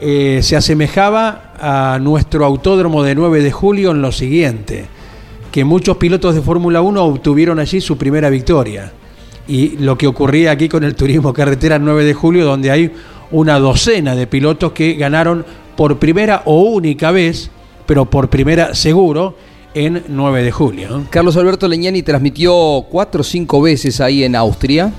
[0.00, 4.86] eh, se asemejaba a nuestro autódromo de 9 de julio en lo siguiente,
[5.50, 8.92] que muchos pilotos de Fórmula 1 obtuvieron allí su primera victoria.
[9.48, 12.92] Y lo que ocurría aquí con el turismo carretera 9 de julio, donde hay
[13.30, 15.44] una docena de pilotos que ganaron
[15.76, 17.50] por primera o única vez,
[17.86, 19.34] pero por primera seguro,
[19.74, 21.04] en 9 de julio.
[21.10, 24.92] Carlos Alberto Leñani transmitió cuatro o cinco veces ahí en Austria.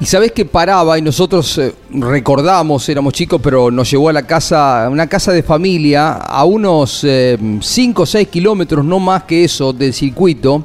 [0.00, 4.26] Y sabés que paraba y nosotros eh, recordamos, éramos chicos, pero nos llevó a la
[4.26, 7.06] casa, una casa de familia, a unos
[7.60, 10.64] 5 o 6 kilómetros, no más que eso, del circuito.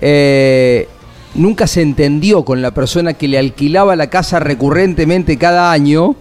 [0.00, 0.86] Eh,
[1.34, 6.14] nunca se entendió con la persona que le alquilaba la casa recurrentemente cada año.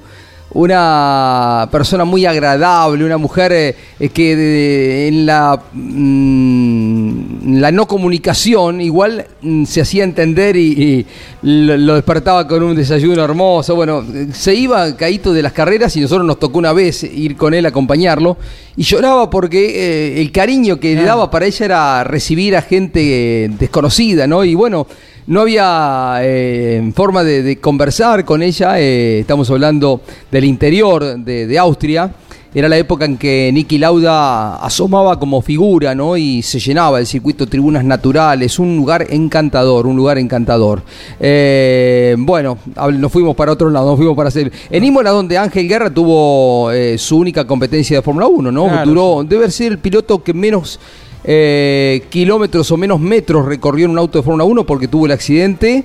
[0.55, 7.87] Una persona muy agradable, una mujer eh, eh, que de- en la, mm, la no
[7.87, 11.05] comunicación igual mm, se hacía entender y, y
[11.41, 13.75] lo, lo despertaba con un desayuno hermoso.
[13.75, 17.53] Bueno, se iba caído de las carreras y nosotros nos tocó una vez ir con
[17.53, 18.37] él a acompañarlo
[18.77, 23.45] y lloraba porque eh, el cariño que le daba para ella era recibir a gente
[23.45, 24.43] eh, desconocida, ¿no?
[24.45, 24.87] Y bueno,
[25.27, 31.47] no había eh, forma de, de conversar con ella, eh, estamos hablando del interior de,
[31.47, 32.11] de Austria.
[32.55, 36.15] Era la época en que Niki Lauda asomaba como figura, ¿no?
[36.17, 40.83] Y se llenaba el circuito Tribunas Naturales, un lugar encantador, un lugar encantador.
[41.19, 42.59] Eh, bueno,
[42.93, 44.51] nos fuimos para otro lado, nos fuimos para hacer.
[44.69, 48.65] En Imola, donde Ángel Guerra tuvo eh, su única competencia de Fórmula 1, ¿no?
[48.65, 50.79] Claro, Duró, debe ser el piloto que menos
[51.23, 55.11] eh, kilómetros o menos metros recorrió en un auto de Fórmula 1 porque tuvo el
[55.13, 55.83] accidente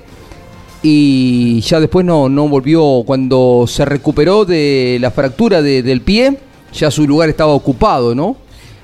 [0.81, 3.03] y ya después no, no volvió.
[3.05, 6.37] Cuando se recuperó de la fractura de- del pie,
[6.73, 8.35] ya su lugar estaba ocupado, ¿no?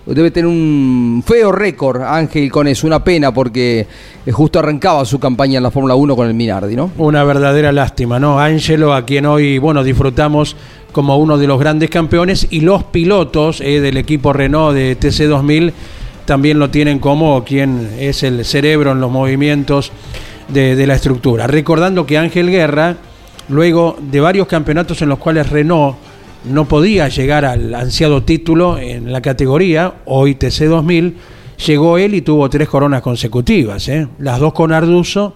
[0.06, 3.88] Debe tener un feo récord Ángel con eso, una pena porque
[4.24, 6.92] eh, justo arrancaba su campaña en la Fórmula 1 con el Minardi, ¿no?
[7.00, 8.40] Una verdadera lástima, ¿no?
[8.40, 10.56] Ángelo, a quien hoy, bueno, disfrutamos
[10.92, 15.74] como uno de los grandes campeones y los pilotos eh, del equipo Renault de TC2000
[16.26, 19.92] también lo tienen como quien es el cerebro en los movimientos
[20.48, 21.48] de, de la estructura.
[21.48, 22.98] Recordando que Ángel Guerra,
[23.50, 25.98] luego de varios campeonatos en los cuales Renault
[26.46, 31.14] no podía llegar al ansiado título en la categoría, hoy TC2000,
[31.66, 34.08] llegó él y tuvo tres coronas consecutivas, ¿eh?
[34.20, 35.34] las dos con Arduzo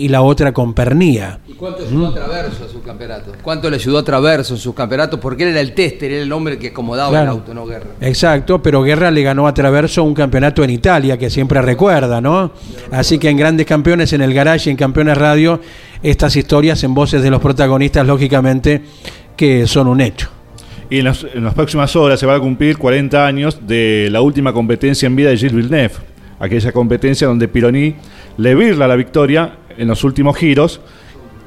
[0.00, 1.40] y la otra con Pernía.
[1.46, 3.34] ¿Y cuánto ayudó a Traverso a sus campeonatos?
[3.42, 5.20] ¿Cuánto le ayudó a Traverso en sus campeonatos?
[5.20, 7.90] Porque él era el tester, era el hombre que acomodaba el auto, no Guerra.
[8.00, 12.50] Exacto, pero Guerra le ganó a Traverso un campeonato en Italia, que siempre recuerda, ¿no?
[12.90, 15.60] Así que en Grandes Campeones, en el Garage y en Campeones Radio,
[16.02, 18.80] estas historias en voces de los protagonistas, lógicamente,
[19.36, 20.30] que son un hecho.
[20.88, 24.22] Y en las, en las próximas horas se va a cumplir 40 años de la
[24.22, 25.94] última competencia en vida de Gilles Villeneuve,
[26.38, 27.96] aquella competencia donde Pironi
[28.38, 30.80] le virla la victoria en los últimos giros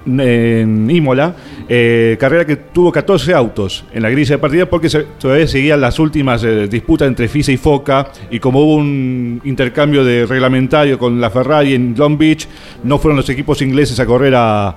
[0.06, 1.34] en Imola,
[1.70, 5.80] eh, carrera que tuvo 14 autos en la grilla de partida porque se- todavía seguían
[5.80, 11.00] las últimas eh, disputas entre FISA y FOCA y como hubo un intercambio de reglamentario
[11.00, 12.48] con la Ferrari en Long Beach,
[12.84, 14.76] no fueron los equipos ingleses a correr a,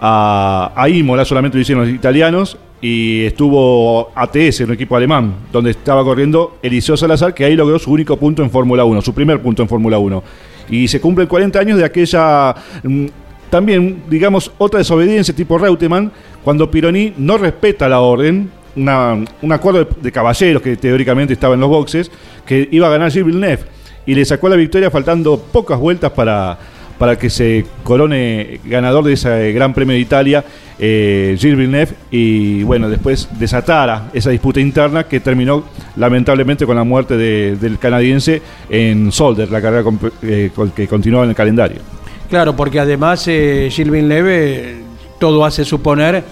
[0.00, 5.70] a, a Imola, solamente lo hicieron los italianos y estuvo ATS, un equipo alemán, donde
[5.70, 9.40] estaba corriendo Eliseo Salazar, que ahí logró su único punto en Fórmula 1, su primer
[9.40, 10.22] punto en Fórmula 1.
[10.68, 13.06] Y se cumplen 40 años de aquella, mm,
[13.50, 16.10] también, digamos, otra desobediencia tipo Reutemann,
[16.42, 21.60] cuando Pironi no respeta la orden, un acuerdo de, de caballeros que teóricamente estaba en
[21.60, 22.10] los boxes,
[22.44, 23.64] que iba a ganar Gilles Villeneuve,
[24.04, 26.58] y le sacó la victoria faltando pocas vueltas para,
[26.98, 30.44] para que se corone ganador de ese Gran Premio de Italia,
[30.78, 35.64] eh, Gilles Villeneuve, y bueno, después desatara esa disputa interna que terminó
[35.96, 39.84] lamentablemente con la muerte de- del canadiense en Solder, la carrera
[40.22, 41.78] eh, con- que continuaba en el calendario.
[42.28, 44.76] Claro, porque además eh, Gilles Villeneuve, eh,
[45.18, 46.24] todo hace suponer,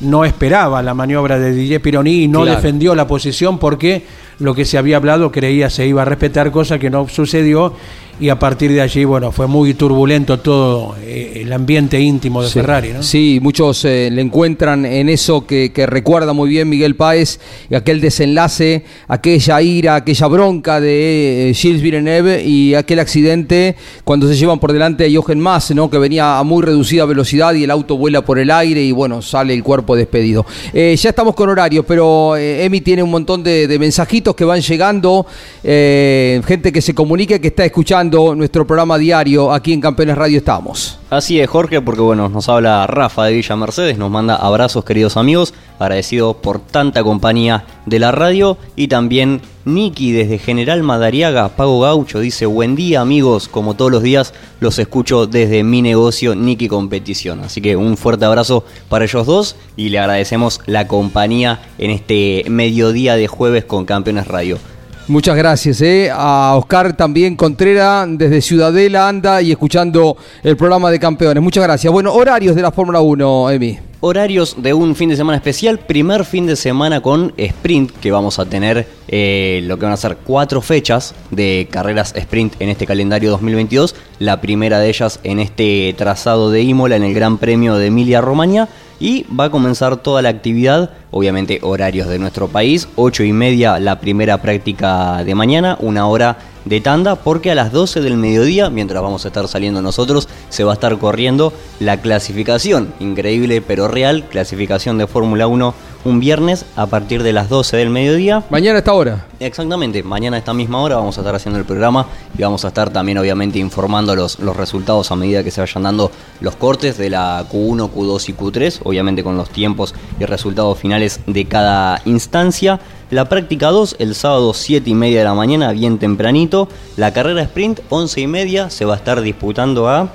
[0.00, 2.56] no esperaba la maniobra de Didier Pironi y no Claro.
[2.56, 4.02] defendió la posición porque
[4.40, 7.74] lo que se había hablado creía se iba a respetar, cosa que no sucedió.
[8.20, 12.48] Y a partir de allí, bueno, fue muy turbulento todo eh, el ambiente íntimo de
[12.48, 12.54] Sí.
[12.54, 13.02] Ferrari, ¿no?
[13.02, 17.74] Sí, muchos eh, le encuentran en eso que, que recuerda muy bien Miguel Páez, y
[17.74, 23.74] aquel desenlace, aquella ira, aquella bronca de eh, Gilles Villeneuve y aquel accidente
[24.04, 25.90] cuando se llevan por delante a Jochen Mass, ¿no?
[25.90, 29.22] que venía a muy reducida velocidad y el auto vuela por el aire y bueno,
[29.22, 30.46] sale el cuerpo despedido.
[30.72, 34.60] Eh, ya estamos con horarios, pero Emi tiene un montón de, de mensajitos que van
[34.60, 35.26] llegando,
[35.62, 40.98] gente que se comunica, que está escuchando nuestro programa diario aquí en Campeones Radio estamos.
[41.10, 45.16] Así es, Jorge, porque bueno, nos habla Rafa de Villa Mercedes, nos manda abrazos queridos
[45.16, 51.80] amigos, agradecido por tanta compañía de la radio y también Niki desde General Madariaga, Pago
[51.80, 56.68] Gaucho, dice buen día amigos, como todos los días los escucho desde mi negocio Niki
[56.68, 61.90] Competición, así que un fuerte abrazo para ellos dos y le agradecemos la compañía en
[61.90, 64.58] este mediodía de jueves con Campeones Radio.
[65.06, 66.10] Muchas gracias, eh.
[66.10, 71.42] a Oscar también Contrera desde Ciudadela anda y escuchando el programa de campeones.
[71.42, 71.92] Muchas gracias.
[71.92, 73.78] Bueno, horarios de la Fórmula 1, Emi.
[74.00, 78.38] Horarios de un fin de semana especial, primer fin de semana con sprint, que vamos
[78.38, 82.86] a tener eh, lo que van a ser cuatro fechas de carreras sprint en este
[82.86, 83.94] calendario 2022.
[84.20, 88.22] La primera de ellas en este trazado de Imola en el Gran Premio de Emilia
[88.22, 88.70] Romagna.
[89.04, 93.78] Y va a comenzar toda la actividad, obviamente horarios de nuestro país, 8 y media
[93.78, 98.70] la primera práctica de mañana, una hora de tanda, porque a las 12 del mediodía,
[98.70, 103.88] mientras vamos a estar saliendo nosotros, se va a estar corriendo la clasificación, increíble pero
[103.88, 108.44] real, clasificación de Fórmula 1 un viernes a partir de las 12 del mediodía.
[108.50, 109.26] Mañana a esta hora.
[109.40, 112.68] Exactamente, mañana a esta misma hora vamos a estar haciendo el programa y vamos a
[112.68, 116.98] estar también obviamente informando los, los resultados a medida que se vayan dando los cortes
[116.98, 122.00] de la Q1, Q2 y Q3, obviamente con los tiempos y resultados finales de cada
[122.04, 122.80] instancia.
[123.10, 126.68] La práctica 2 el sábado 7 y media de la mañana, bien tempranito.
[126.96, 130.10] La carrera sprint 11 y media se va a estar disputando a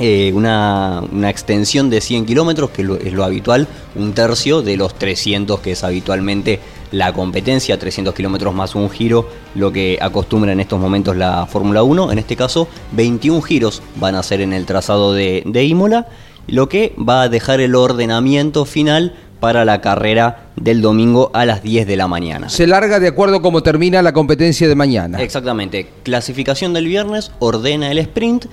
[0.00, 4.76] eh, una, una extensión de 100 kilómetros, que lo- es lo habitual, un tercio de
[4.76, 6.58] los 300 que es habitualmente
[6.90, 11.82] la competencia, 300 kilómetros más un giro, lo que acostumbra en estos momentos la Fórmula
[11.84, 12.10] 1.
[12.10, 16.08] En este caso, 21 giros van a ser en el trazado de, de Imola,
[16.48, 21.62] lo que va a dejar el ordenamiento final para la carrera del domingo a las
[21.62, 22.48] 10 de la mañana.
[22.50, 25.22] Se larga de acuerdo a cómo termina la competencia de mañana.
[25.22, 25.88] Exactamente.
[26.02, 28.46] Clasificación del viernes ordena el sprint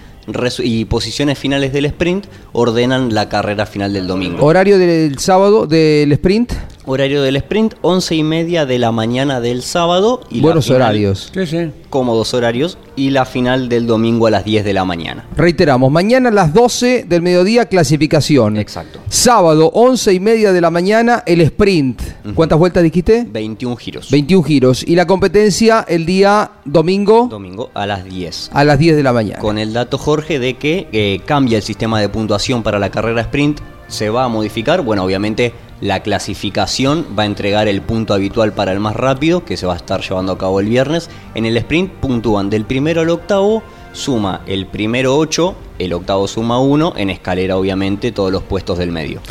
[0.60, 4.44] y posiciones finales del sprint ordenan la carrera final del domingo.
[4.46, 6.54] Horario del sábado del sprint.
[6.86, 10.22] Horario del sprint, 11 y media de la mañana del sábado.
[10.30, 11.32] Y Buenos final- horarios.
[11.34, 11.72] Sí, sí.
[11.90, 12.78] Cómodos horarios.
[12.98, 15.26] Y la final del domingo a las 10 de la mañana.
[15.38, 18.58] Reiteramos, mañana a las 12 del mediodía clasificación.
[18.58, 19.00] Exacto.
[19.08, 22.02] Sábado, 11 y media de la mañana, el sprint.
[22.36, 23.26] ¿Cuántas vueltas dijiste?
[23.30, 24.12] 21 giros.
[24.12, 24.84] 21 giros.
[24.86, 28.50] Y la competencia el día domingo Domingo a las 10.
[28.52, 29.40] a las 10 de la mañana.
[29.40, 33.22] Con el dato, Jorge, de que eh, cambia el sistema de puntuación para la carrera
[33.22, 33.62] sprint.
[33.88, 34.82] Se va a modificar.
[34.82, 39.58] Bueno, obviamente la clasificación va a entregar el punto habitual para el más rápido, que
[39.58, 41.10] se va a estar llevando a cabo el viernes.
[41.36, 43.64] En el sprint puntúan del primero al octavo.
[43.94, 48.92] Suma el primero 8, el octavo suma 1, en escalera obviamente todos los puestos del
[48.92, 49.22] medio.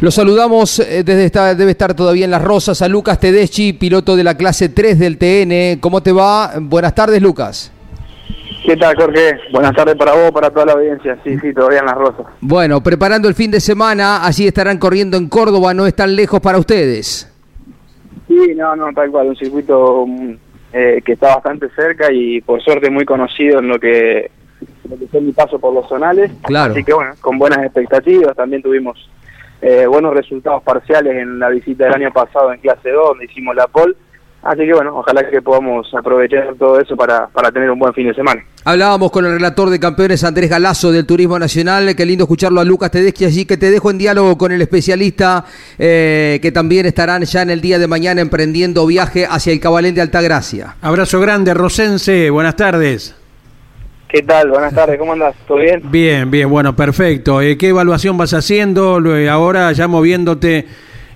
[0.00, 4.14] Lo saludamos eh, desde esta, debe estar todavía en las rosas a Lucas Tedeschi, piloto
[4.14, 5.80] de la clase 3 del TN.
[5.80, 6.54] ¿Cómo te va?
[6.60, 7.72] Buenas tardes, Lucas.
[8.64, 9.38] ¿Qué tal, Jorge?
[9.50, 11.18] Buenas tardes para vos, para toda la audiencia.
[11.24, 12.26] Sí, sí, todavía en las rosas.
[12.40, 16.40] Bueno, preparando el fin de semana, así estarán corriendo en Córdoba, no es tan lejos
[16.40, 17.32] para ustedes.
[18.26, 20.34] Sí, no, no, tal cual, un circuito mm,
[20.72, 24.30] eh, que está bastante cerca y por suerte muy conocido en lo que,
[24.88, 26.30] lo que fue mi paso por los zonales.
[26.42, 26.72] Claro.
[26.72, 29.08] Así que bueno, con buenas expectativas, también tuvimos
[29.62, 33.56] eh, buenos resultados parciales en la visita del año pasado en clase 2, donde hicimos
[33.56, 33.94] la pole.
[34.40, 38.06] Así que bueno, ojalá que podamos aprovechar todo eso para, para tener un buen fin
[38.06, 38.40] de semana.
[38.64, 41.94] Hablábamos con el relator de campeones Andrés Galazo del Turismo Nacional.
[41.96, 45.44] Qué lindo escucharlo a Lucas Tedeschi allí, que te dejo en diálogo con el especialista
[45.78, 49.94] eh, que también estarán ya en el día de mañana emprendiendo viaje hacia el Cabalén
[49.96, 50.76] de Altagracia.
[50.82, 52.30] Abrazo grande, Rosense.
[52.30, 53.16] Buenas tardes.
[54.08, 54.48] ¿Qué tal?
[54.50, 55.34] Buenas tardes, ¿cómo andas?
[55.46, 55.82] ¿Todo bien?
[55.90, 57.42] Bien, bien, bueno, perfecto.
[57.42, 60.66] Eh, ¿Qué evaluación vas haciendo Lo- ahora ya moviéndote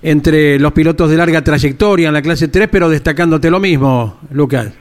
[0.03, 4.73] entre los pilotos de larga trayectoria en la clase 3, pero destacándote lo mismo, Lucas?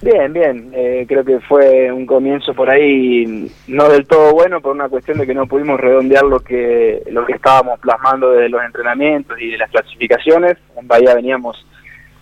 [0.00, 0.70] Bien, bien.
[0.74, 5.18] Eh, creo que fue un comienzo por ahí no del todo bueno por una cuestión
[5.18, 9.50] de que no pudimos redondear lo que lo que estábamos plasmando desde los entrenamientos y
[9.52, 10.56] de las clasificaciones.
[10.76, 11.64] En Bahía veníamos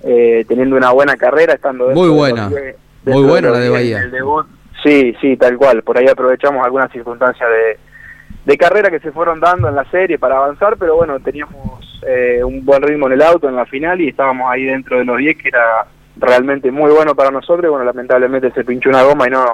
[0.03, 2.51] eh, teniendo una buena carrera, estando Muy de buena.
[2.51, 3.97] los Muy buena los la de Bahía.
[3.99, 4.47] en el debut.
[4.83, 5.83] Sí, sí, tal cual.
[5.83, 7.79] Por ahí aprovechamos algunas circunstancias de,
[8.45, 12.43] de carrera que se fueron dando en la serie para avanzar, pero bueno, teníamos eh,
[12.45, 15.19] un buen ritmo en el auto en la final y estábamos ahí dentro de los
[15.19, 15.87] 10, que era
[16.17, 17.71] realmente muy bueno para nosotros.
[17.71, 19.45] Bueno, lamentablemente se pinchó una goma y no,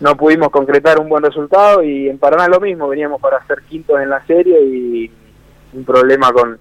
[0.00, 1.82] no pudimos concretar un buen resultado.
[1.82, 5.10] Y en Paraná lo mismo, veníamos para ser quintos en la serie y
[5.72, 6.58] un problema con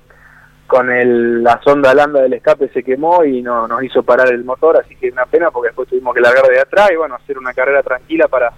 [0.67, 4.43] con el, la sonda lambda del escape se quemó y no nos hizo parar el
[4.43, 7.37] motor, así que una pena porque después tuvimos que largar de atrás y bueno, hacer
[7.37, 8.51] una carrera tranquila para,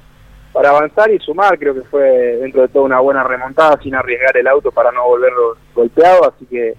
[0.57, 2.01] para avanzar y sumar, creo que fue
[2.41, 6.47] dentro de todo una buena remontada sin arriesgar el auto para no volverlo golpeado, así
[6.47, 6.73] que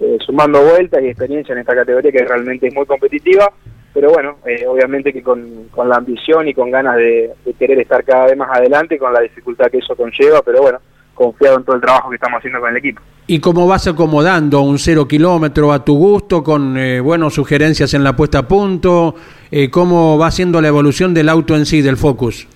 [0.00, 3.50] eh, sumando vueltas y experiencia en esta categoría que realmente es muy competitiva,
[3.94, 8.04] pero bueno, eh, obviamente que con, con la ambición y con ganas de, querer estar
[8.04, 10.78] cada vez más adelante, con la dificultad que eso conlleva, pero bueno,
[11.14, 13.00] confiado en todo el trabajo que estamos haciendo con el equipo.
[13.28, 18.04] ¿Y cómo vas acomodando un cero kilómetro a tu gusto, con eh, bueno, sugerencias en
[18.04, 19.14] la puesta a punto?
[19.50, 22.46] Eh, ¿Cómo va siendo la evolución del auto en sí, del Focus?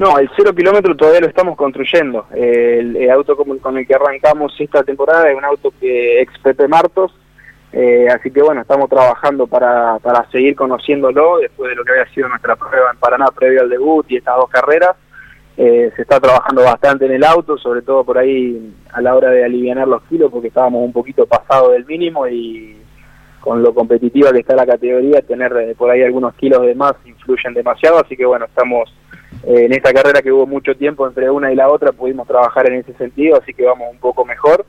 [0.00, 2.24] No, el cero kilómetro todavía lo estamos construyendo.
[2.34, 6.66] El, auto con, con el que arrancamos esta temporada es un auto que ex Pepe
[6.68, 7.12] Martos,
[7.70, 12.06] eh, así que bueno, estamos trabajando para, para seguir conociéndolo después de lo que había
[12.14, 14.96] sido nuestra prueba en Paraná previo al debut y estas dos carreras.
[15.58, 19.28] Eh, se está trabajando bastante en el auto, sobre todo por ahí a la hora
[19.28, 22.79] de aliviar los kilos, porque estábamos un poquito pasado del mínimo y
[23.40, 27.54] con lo competitiva que está la categoría, tener por ahí algunos kilos de más influyen
[27.54, 28.92] demasiado, así que bueno, estamos
[29.44, 32.68] eh, en esta carrera que hubo mucho tiempo entre una y la otra, pudimos trabajar
[32.68, 34.66] en ese sentido, así que vamos un poco mejor.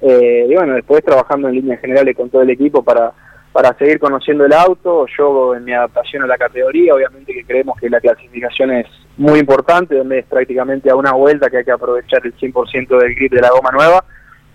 [0.00, 3.12] Eh, y bueno, después trabajando en líneas generales con todo el equipo para,
[3.52, 7.78] para seguir conociendo el auto, yo en mi adaptación a la categoría, obviamente que creemos
[7.78, 11.70] que la clasificación es muy importante, donde es prácticamente a una vuelta que hay que
[11.70, 14.04] aprovechar el 100% del grip de la goma nueva.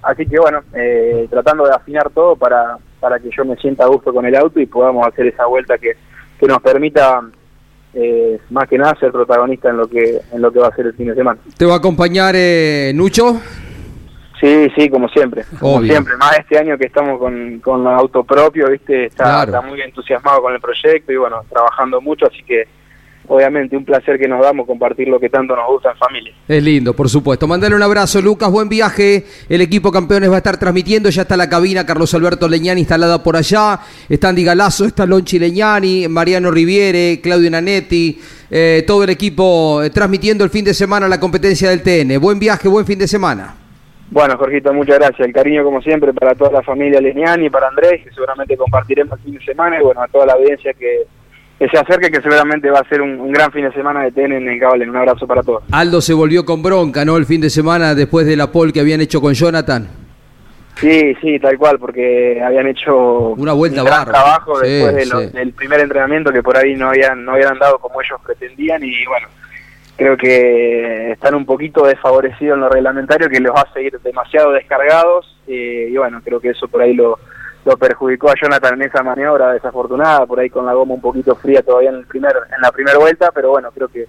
[0.02, 3.88] Así que bueno, eh, tratando de afinar todo para, para que yo me sienta a
[3.88, 5.93] gusto con el auto y podamos hacer esa vuelta que,
[6.39, 7.22] que nos permita
[7.93, 10.88] eh, más que nada ser protagonista en lo que en lo que va a ser
[10.88, 11.39] el fin de semana.
[11.58, 13.41] ¿Te va a acompañar eh, Nucho?
[14.39, 16.16] Sí, sí, como siempre, como siempre.
[16.16, 19.52] Más este año que estamos con, con auto propio, viste, está, Claro.
[19.52, 22.66] está muy entusiasmado con el proyecto y bueno, trabajando mucho, así que
[23.30, 26.34] obviamente un placer que nos damos compartir lo que tanto nos gusta en familia.
[26.48, 27.48] Es lindo, por supuesto.
[27.48, 28.52] Mandale un abrazo, Lucas.
[28.52, 29.24] Buen viaje.
[29.48, 31.10] El equipo campeones va a estar transmitiendo.
[31.10, 31.86] Ya está la cabina.
[31.86, 33.80] Carlos Alberto Leñani instalada por allá.
[34.10, 38.20] Está Andy Galazo, está Lonchi Leñani, Mariano Riviere, Claudio Nanetti.
[38.52, 42.20] eh, todo el equipo eh, transmitiendo el fin de semana la competencia del TN.
[42.20, 43.56] Buen viaje, buen fin de semana.
[44.12, 45.28] Bueno, Jorgito, muchas gracias.
[45.28, 49.20] El cariño, como siempre, para toda la familia Leniani y para Andrés, que seguramente compartiremos
[49.20, 51.06] el fin de semana, y bueno, a toda la audiencia que,
[51.60, 54.12] que se acerque, que seguramente va a ser un, un gran fin de semana de
[54.12, 54.89] TN en el cable.
[54.89, 55.62] Un abrazo para todos.
[55.72, 57.18] Aldo se volvió con bronca, ¿no?
[57.18, 59.88] El fin de semana después de la pole que habían hecho con Jonathan.
[60.80, 65.05] Sí, sí, tal cual, porque habían hecho Una vuelta un gran trabajo Sí, después de
[65.07, 65.28] lo- sí.
[65.38, 69.05] del primer entrenamiento que por ahí no habían no habían andado como ellos pretendían y
[69.05, 69.28] bueno,
[69.97, 75.38] creo que están un poquito desfavorecidos en lo reglamentario que los hace ir demasiado descargados
[75.49, 77.20] eh, y bueno, creo que eso por ahí lo,
[77.66, 81.36] lo perjudicó a Jonathan en esa maniobra desafortunada, por ahí con la goma un poquito
[81.36, 84.07] fría todavía en el primer en la primera vuelta, pero bueno, creo que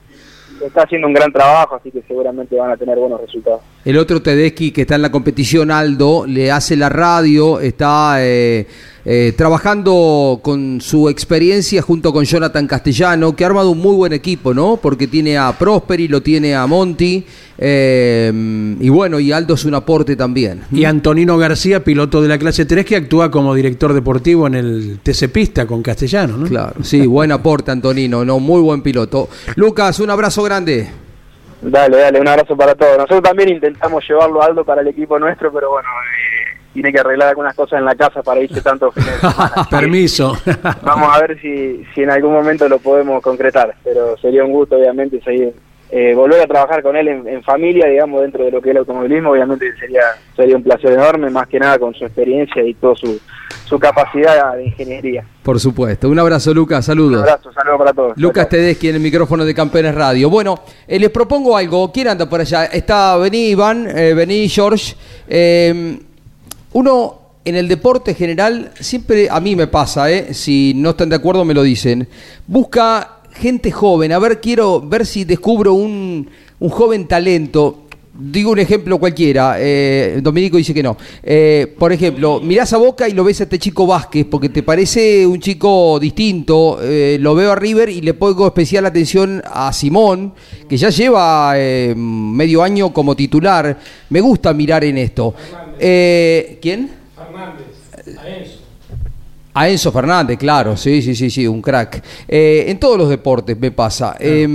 [0.64, 3.62] está haciendo un gran trabajo, así que seguramente van a tener buenos resultados.
[3.84, 8.66] El otro Tedeschi que está en la competición, Aldo, le hace la radio, está eh,
[9.04, 14.12] eh, trabajando con su experiencia junto con Jonathan Castellano, que ha armado un muy buen
[14.12, 14.76] equipo, ¿no?
[14.76, 17.24] Porque tiene a Prosperi, lo tiene a Monti,
[17.58, 18.32] eh,
[18.80, 20.62] y bueno, y Aldo es un aporte también.
[20.70, 24.98] Y Antonino García, piloto de la clase 3, que actúa como director deportivo en el
[25.02, 26.46] TC Pista con Castellano, ¿no?
[26.46, 29.28] Claro, sí, buen aporte Antonino, no, muy buen piloto.
[29.56, 30.88] Lucas, un abrazo grande.
[31.62, 32.96] Dale, dale, un abrazo para todos.
[32.96, 37.00] Nosotros también intentamos llevarlo a Aldo para el equipo nuestro, pero bueno, eh, tiene que
[37.00, 39.66] arreglar algunas cosas en la casa para irse tantos fines de semana.
[39.70, 40.36] Permiso.
[40.82, 44.76] Vamos a ver si, si en algún momento lo podemos concretar, pero sería un gusto,
[44.76, 45.52] obviamente, seguir,
[45.90, 48.72] eh, volver a trabajar con él en, en familia, digamos, dentro de lo que es
[48.72, 50.02] el automovilismo, obviamente sería,
[50.36, 53.20] sería un placer enorme, más que nada con su experiencia y toda su,
[53.64, 55.24] su capacidad de ingeniería.
[55.42, 56.08] Por supuesto.
[56.08, 56.78] Un abrazo, Lucas.
[56.78, 57.22] Un Saludos.
[57.22, 58.12] abrazo, saludos para todos.
[58.18, 60.30] Lucas Tedeschi en el micrófono de Campeones Radio.
[60.30, 61.90] Bueno, eh, les propongo algo.
[61.90, 62.66] ¿Quién anda por allá?
[62.66, 64.94] Está, vení Iván, eh, vení George.
[65.26, 65.98] Eh,
[66.72, 71.16] uno en el deporte general, siempre a mí me pasa, eh, si no están de
[71.16, 72.06] acuerdo me lo dicen,
[72.46, 74.12] busca gente joven.
[74.12, 77.84] A ver, quiero ver si descubro un, un joven talento.
[78.12, 80.96] Digo un ejemplo cualquiera, eh, Dominico dice que no.
[81.22, 84.62] Eh, por ejemplo, mirás a Boca y lo ves a este chico Vázquez porque te
[84.62, 86.80] parece un chico distinto.
[86.82, 90.34] Eh, lo veo a River y le pongo especial atención a Simón,
[90.68, 93.78] que ya lleva eh, medio año como titular.
[94.10, 95.32] Me gusta mirar en esto.
[95.82, 96.90] Eh, ¿Quién?
[99.52, 102.02] A Enzo Fernández, claro, sí, sí, sí, sí, un crack.
[102.28, 104.16] Eh, en todos los deportes me pasa.
[104.20, 104.46] Eh,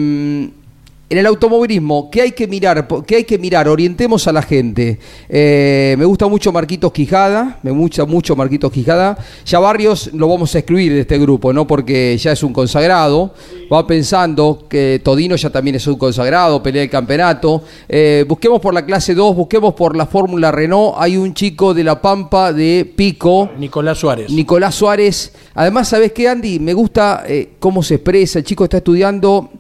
[1.08, 2.88] en el automovilismo, ¿qué hay que mirar?
[3.06, 3.68] ¿Qué hay que mirar?
[3.68, 4.98] Orientemos a la gente.
[5.30, 9.16] Eh, me gusta mucho Marquitos Quijada, me gusta mucho Marquitos Quijada.
[9.46, 11.68] Ya Barrios lo vamos a excluir de este grupo, ¿no?
[11.68, 13.36] Porque ya es un consagrado.
[13.72, 17.62] Va pensando que Todino ya también es un consagrado, pelea el campeonato.
[17.88, 20.96] Eh, busquemos por la clase 2, busquemos por la Fórmula Renault.
[20.98, 23.52] Hay un chico de La Pampa de Pico.
[23.60, 24.32] Nicolás Suárez.
[24.32, 25.34] Nicolás Suárez.
[25.54, 26.58] Además, ¿sabes qué, Andy?
[26.58, 28.40] Me gusta eh, cómo se expresa.
[28.40, 29.52] El chico está estudiando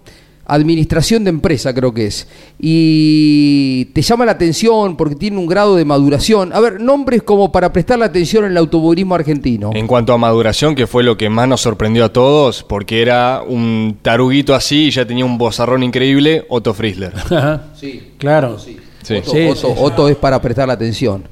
[0.45, 2.27] administración de empresa, creo que es.
[2.59, 6.51] Y te llama la atención porque tiene un grado de maduración.
[6.53, 9.71] A ver, nombres como para prestar la atención en el automovilismo argentino.
[9.73, 13.41] En cuanto a maduración, que fue lo que más nos sorprendió a todos, porque era
[13.47, 17.13] un taruguito así y ya tenía un bozarrón increíble, Otto Frizzler.
[17.79, 18.57] Sí, Claro.
[18.59, 18.77] Sí.
[18.77, 19.73] Otto, Sí, Otto- sí, sí.
[19.77, 21.23] Otto es para prestar la atención.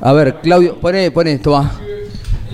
[0.00, 1.72] A ver, Claudio, poné, poné esto, va.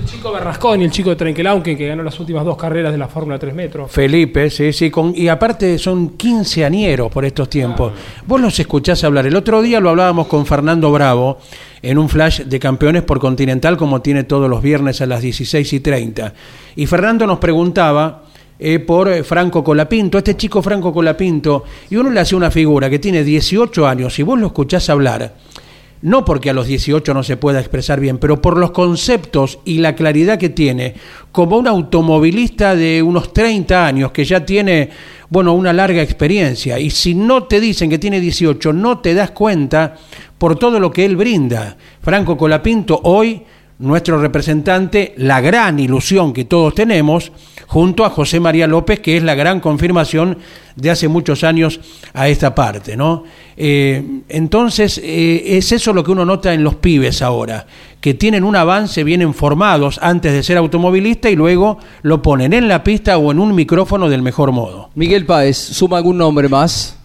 [0.05, 3.09] El chico Berrasconi, el chico de Trenkelauken, que ganó las últimas dos carreras de la
[3.09, 3.90] Fórmula 3 metros.
[3.90, 7.94] Felipe, sí, sí, con, y aparte son quinceañeros por estos tiempos.
[8.26, 9.26] Vos los escuchás hablar.
[9.26, 11.38] El otro día lo hablábamos con Fernando Bravo
[11.80, 15.72] en un flash de campeones por Continental, como tiene todos los viernes a las 16
[15.72, 16.34] y 30.
[16.76, 18.24] Y Fernando nos preguntaba
[18.59, 22.98] eh, por Franco Colapinto, este chico Franco Colapinto, y uno le hace una figura que
[22.98, 25.32] tiene 18 años, y vos lo escuchás hablar
[26.05, 29.78] no porque a los 18 no se pueda expresar bien, pero por los conceptos y
[29.78, 30.94] la claridad que tiene,
[31.32, 34.90] como un automovilista de unos 30 años que ya tiene,
[35.30, 36.78] bueno, una larga experiencia.
[36.78, 39.94] Y si no te dicen que tiene 18, no te das cuenta
[40.36, 41.78] por todo lo que él brinda.
[42.02, 43.42] Franco Colapinto, hoy
[43.78, 47.32] nuestro representante, la gran ilusión que todos tenemos,
[47.66, 50.38] junto a José María López, que es la gran confirmación
[50.76, 51.80] de hace muchos años
[52.12, 53.24] a esta parte, ¿no?
[53.56, 57.66] Eh, entonces, eh, es eso lo que uno nota en los pibes ahora,
[58.00, 62.68] que tienen un avance, vienen formados antes de ser automovilista y luego lo ponen en
[62.68, 64.90] la pista o en un micrófono del mejor modo.
[64.94, 66.98] Miguel Páez, suma algún nombre más.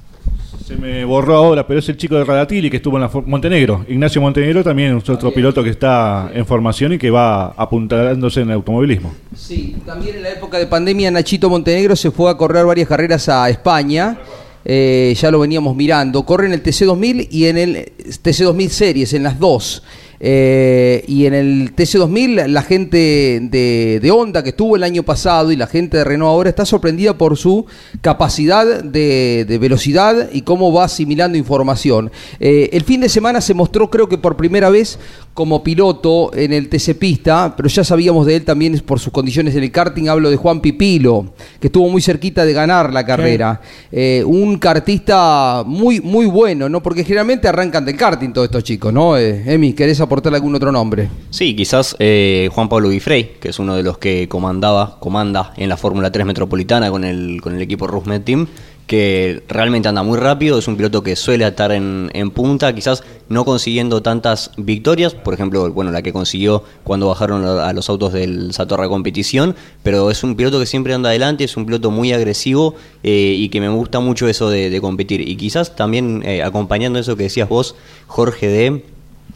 [0.70, 3.88] Se me borró ahora, pero es el chico de Radatili que estuvo en la Montenegro.
[3.90, 8.50] Ignacio Montenegro también es otro piloto que está en formación y que va apuntalándose en
[8.50, 9.12] el automovilismo.
[9.36, 13.28] Sí, también en la época de pandemia Nachito Montenegro se fue a correr varias carreras
[13.30, 14.20] a España.
[14.64, 16.24] Eh, ya lo veníamos mirando.
[16.24, 17.92] Corre en el TC2000 y en el
[18.24, 19.82] TC2000 Series, en las dos.
[20.20, 25.56] Eh, y en el TC2000 la gente de, Honda que estuvo el año pasado y
[25.56, 27.66] la gente de Renault ahora está sorprendida por su
[28.02, 32.12] capacidad de, de velocidad y cómo va asimilando información.
[32.40, 35.00] Eh, el fin de semana se mostró creo que por primera vez
[35.40, 39.56] como piloto en el TC Pista, pero ya sabíamos de él también por sus condiciones
[39.56, 40.10] en el karting.
[40.10, 41.28] Hablo de Juan Pipilo,
[41.62, 43.62] que estuvo muy cerquita de ganar la carrera.
[43.90, 46.84] Eh, un kartista muy, muy bueno, ¿no?
[46.84, 49.18] Porque generalmente arrancan del karting todos estos chicos, ¿no?
[49.18, 51.08] Eh, Emi, ¿querés aportarle algún otro nombre?
[51.30, 55.70] Sí, quizás eh, Juan Pablo Guifrey, que es uno de los que comandaba, comanda en
[55.70, 58.46] la Fórmula 3 Metropolitana con el, con el equipo Rusmet Team,
[58.90, 63.04] que realmente anda muy rápido, es un piloto que suele estar en, en punta, quizás
[63.28, 68.14] no consiguiendo tantas victorias, por ejemplo, bueno, la que consiguió cuando bajaron a los autos
[68.14, 72.14] del Satorra Competición, pero es un piloto que siempre anda adelante, es un piloto muy
[72.14, 72.74] agresivo
[73.04, 75.22] eh, y que me gusta mucho eso de, de competir.
[75.22, 77.76] Y quizás también eh, acompañando eso que decías vos,
[78.08, 78.84] Jorge de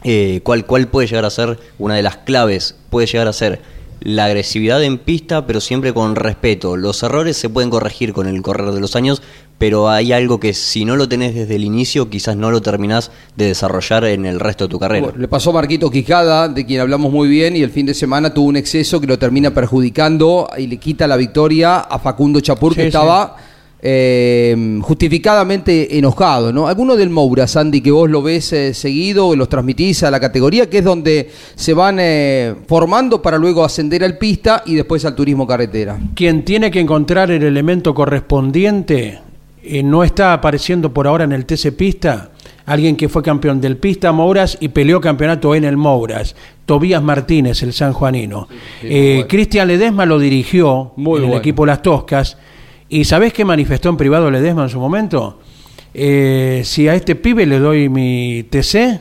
[0.02, 2.74] eh, ¿cuál, ¿cuál puede llegar a ser una de las claves?
[2.90, 3.60] Puede llegar a ser
[4.04, 6.76] la agresividad en pista, pero siempre con respeto.
[6.76, 9.22] Los errores se pueden corregir con el correr de los años,
[9.58, 13.10] pero hay algo que si no lo tenés desde el inicio, quizás no lo terminás
[13.36, 15.06] de desarrollar en el resto de tu carrera.
[15.06, 17.94] Bueno, le pasó a Marquito Quijada, de quien hablamos muy bien, y el fin de
[17.94, 22.40] semana tuvo un exceso que lo termina perjudicando y le quita la victoria a Facundo
[22.40, 22.86] Chapur, Sí, que sí.
[22.88, 23.36] estaba
[23.86, 26.66] eh, justificadamente enojado, ¿no?
[26.66, 30.70] Alguno del Moura, Sandy, que vos lo ves eh, seguido, los transmitís a la categoría,
[30.70, 35.14] que es donde se van eh, formando para luego ascender al pista y después al
[35.14, 35.98] turismo carretera.
[36.14, 39.20] Quien tiene que encontrar el elemento correspondiente
[39.64, 42.30] eh, no está apareciendo por ahora en el TC Pista.
[42.66, 46.34] Alguien que fue campeón del Pista Mouras y peleó campeonato en el Mouras.
[46.66, 48.48] Tobías Martínez, el sanjuanino.
[48.82, 51.36] Eh, Cristian Ledesma lo dirigió en el bueno.
[51.36, 52.38] equipo Las Toscas.
[52.88, 55.40] ¿Y sabés qué manifestó en privado Ledesma en su momento?
[55.92, 59.00] Eh, si a este pibe le doy mi TC,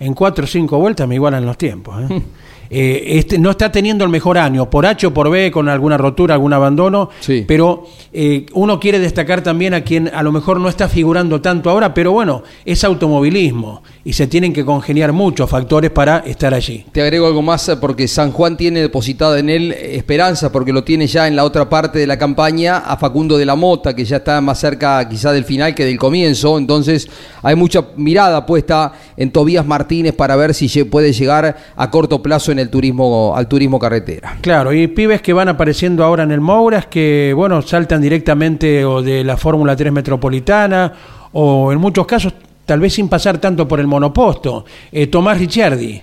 [0.00, 2.10] en cuatro o cinco vueltas me igualan los tiempos.
[2.10, 2.22] ¿eh?
[2.70, 5.96] Eh, este, no está teniendo el mejor año, por H o por B, con alguna
[5.96, 7.10] rotura, algún abandono,
[7.46, 11.70] pero eh, uno quiere destacar también a quien a lo mejor no está figurando tanto
[11.70, 16.84] ahora, pero bueno, es automovilismo y se tienen que congeniar muchos factores para estar allí.
[16.92, 20.72] Te agrego algo más eh, porque San Juan tiene depositada en él eh, esperanza, porque
[20.72, 23.94] lo tiene ya en la otra parte de la campaña a Facundo de la Mota,
[23.94, 26.58] que ya está más cerca quizá del final que del comienzo.
[26.58, 27.08] Entonces
[27.42, 32.52] hay mucha mirada puesta en Tobías Martínez para ver si puede llegar a corto plazo
[32.52, 34.36] en el turismo, al turismo carretera.
[34.40, 39.02] Claro, y pibes que van apareciendo ahora en el Mouras que, bueno, saltan directamente o
[39.02, 40.92] de la Fórmula 3 Metropolitana
[41.32, 42.32] o en muchos casos
[42.64, 44.64] tal vez sin pasar tanto por el monoposto.
[44.92, 46.02] Eh, Tomás Ricciardi,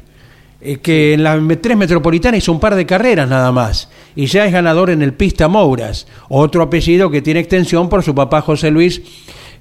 [0.62, 4.26] eh, que en la M- 3 Metropolitana hizo un par de carreras nada más y
[4.26, 8.42] ya es ganador en el Pista Mouras, otro apellido que tiene extensión por su papá
[8.42, 9.02] José Luis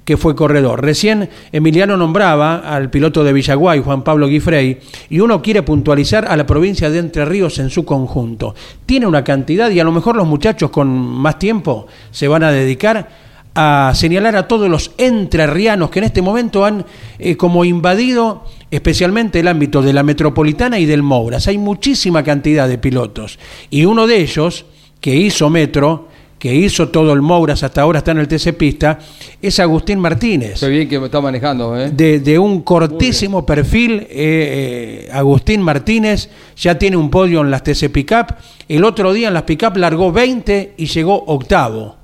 [0.05, 0.83] que fue corredor.
[0.83, 4.79] Recién Emiliano nombraba al piloto de Villaguay, Juan Pablo Guifrey,
[5.09, 8.55] y uno quiere puntualizar a la provincia de Entre Ríos en su conjunto.
[8.87, 12.51] Tiene una cantidad y a lo mejor los muchachos con más tiempo se van a
[12.51, 13.25] dedicar
[13.55, 16.85] a señalar a todos los entrerrianos que en este momento han
[17.19, 21.47] eh, como invadido especialmente el ámbito de la metropolitana y del Mouras.
[21.47, 23.39] Hay muchísima cantidad de pilotos
[23.71, 24.67] y uno de ellos
[25.01, 26.09] que hizo metro
[26.45, 28.99] que hizo todo el Mouras, hasta ahora está en el TC Pista,
[29.41, 30.61] es Agustín Martínez.
[30.61, 31.91] Qué bien que me está manejando, ¿eh?
[31.91, 37.63] De, de un cortísimo perfil, eh, eh, Agustín Martínez ya tiene un podio en las
[37.63, 38.35] TC Pickup.
[38.69, 41.97] El otro día en las Pickup largó 20 y llegó octavo.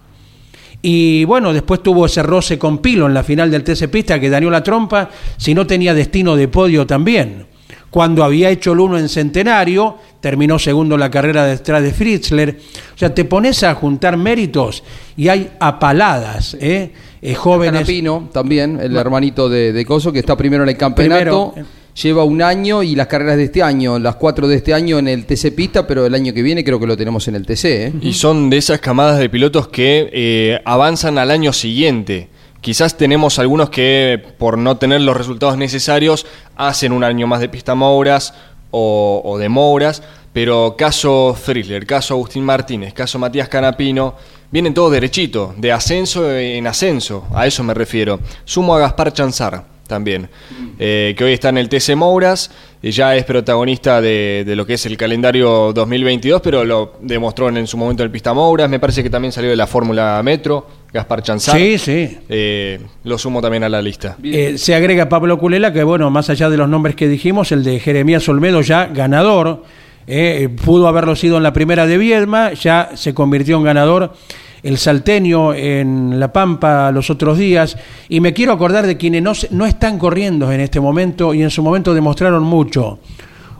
[0.80, 4.30] Y bueno, después tuvo ese roce con Pilo en la final del TC Pista que
[4.30, 7.44] dañó la trompa, si no tenía destino de podio también.
[7.90, 12.58] Cuando había hecho el uno en centenario, terminó segundo la carrera detrás de Fritzler.
[12.94, 14.84] O sea, te pones a juntar méritos
[15.16, 16.92] y hay apaladas, ¿eh?
[17.22, 17.72] Eh, jóvenes.
[17.72, 21.52] Canapino también, el hermanito de, de Coso, que está primero en el campeonato.
[21.52, 21.80] Primero.
[22.00, 25.08] Lleva un año y las carreras de este año, las cuatro de este año en
[25.08, 27.64] el TC Pista, pero el año que viene creo que lo tenemos en el TC.
[27.64, 27.92] ¿eh?
[28.00, 32.28] Y son de esas camadas de pilotos que eh, avanzan al año siguiente.
[32.60, 37.48] Quizás tenemos algunos que por no tener los resultados necesarios hacen un año más de
[37.48, 38.34] pista Mouras
[38.70, 40.02] o, de Mouras,
[40.32, 44.14] pero caso Frizzler, caso Agustín Martínez, caso Matías Canapino,
[44.50, 48.20] vienen todos derechito, de ascenso en ascenso, a eso me refiero.
[48.44, 50.28] Sumo a Gaspar Chanzar también,
[50.78, 52.50] eh, que hoy está en el TC Mouras,
[52.82, 57.56] y ya es protagonista de, lo que es el calendario 2022, pero lo demostró en,
[57.56, 60.20] en su momento en el Pista Mouras, me parece que también salió de la Fórmula
[60.22, 61.56] Metro, Gaspar Chanzar.
[61.56, 62.18] Sí, sí.
[62.28, 64.16] Eh, lo sumo también a la lista.
[64.22, 67.62] Eh, se agrega Pablo Culela, que bueno, más allá de los nombres que dijimos, el
[67.62, 69.62] de Jeremías Olmedo ya ganador,
[70.06, 74.12] eh, pudo haberlo sido en la primera de Viedma, ya se convirtió en ganador
[74.62, 77.78] el salteño en La Pampa los otros días,
[78.08, 81.42] y me quiero acordar de quienes no, se- no están corriendo en este momento y
[81.42, 82.98] en su momento demostraron mucho.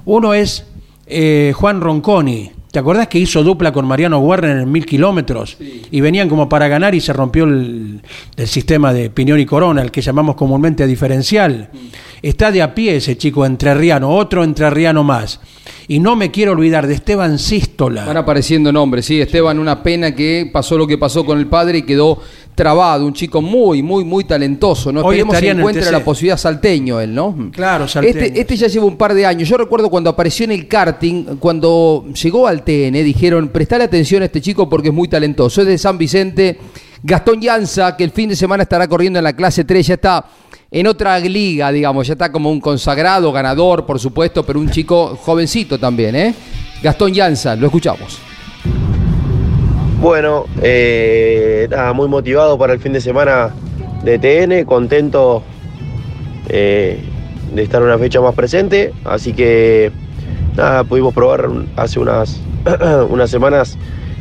[0.04, 0.66] Uno es
[1.06, 2.50] eh, Juan Ronconi.
[2.70, 5.56] ¿Te acordás que hizo dupla con Mariano Warner en mil kilómetros?
[5.90, 8.00] Y venían como para ganar y se rompió el,
[8.36, 11.70] el sistema de piñón y corona, el que llamamos comúnmente diferencial.
[12.22, 15.40] Está de a pie ese chico entrerriano, otro entrerriano más.
[15.90, 18.04] Y no me quiero olvidar de Esteban Sístola.
[18.04, 19.20] Van apareciendo nombres, sí.
[19.20, 22.16] Esteban, una pena que pasó lo que pasó con el padre y quedó
[22.54, 23.04] trabado.
[23.04, 24.92] Un chico muy, muy, muy talentoso.
[24.92, 25.00] ¿no?
[25.00, 27.50] Hoy Esperemos que en encuentre la posibilidad salteño él, ¿no?
[27.50, 28.20] Claro, salteño.
[28.20, 29.48] Este, este ya lleva un par de años.
[29.48, 34.26] Yo recuerdo cuando apareció en el karting, cuando llegó al TN, dijeron, prestale atención a
[34.26, 35.62] este chico porque es muy talentoso.
[35.62, 36.56] Es de San Vicente.
[37.02, 40.24] Gastón Llanza, que el fin de semana estará corriendo en la clase 3, ya está
[40.72, 45.16] en otra liga, digamos, ya está como un consagrado, ganador, por supuesto, pero un chico
[45.16, 46.34] jovencito también, ¿eh?
[46.82, 48.20] Gastón Llanza, lo escuchamos.
[50.00, 53.50] Bueno, eh, nada, muy motivado para el fin de semana
[54.04, 55.42] de TN, contento
[56.48, 57.00] eh,
[57.52, 59.90] de estar una fecha más presente, así que
[60.56, 62.40] nada, pudimos probar hace unas,
[63.10, 63.76] unas semanas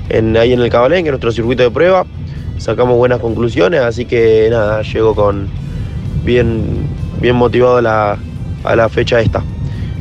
[0.09, 2.07] en, ahí en el Cabalén, que es nuestro circuito de prueba,
[2.57, 5.47] sacamos buenas conclusiones, así que nada, llego con
[6.29, 6.87] bien,
[7.19, 8.17] bien motivado a la,
[8.63, 9.43] a la fecha esta.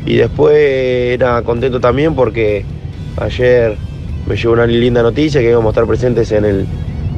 [0.04, 2.64] Y después, nada, contento también porque
[3.16, 3.76] ayer
[4.26, 6.66] me llegó una linda noticia que íbamos a estar presentes en el,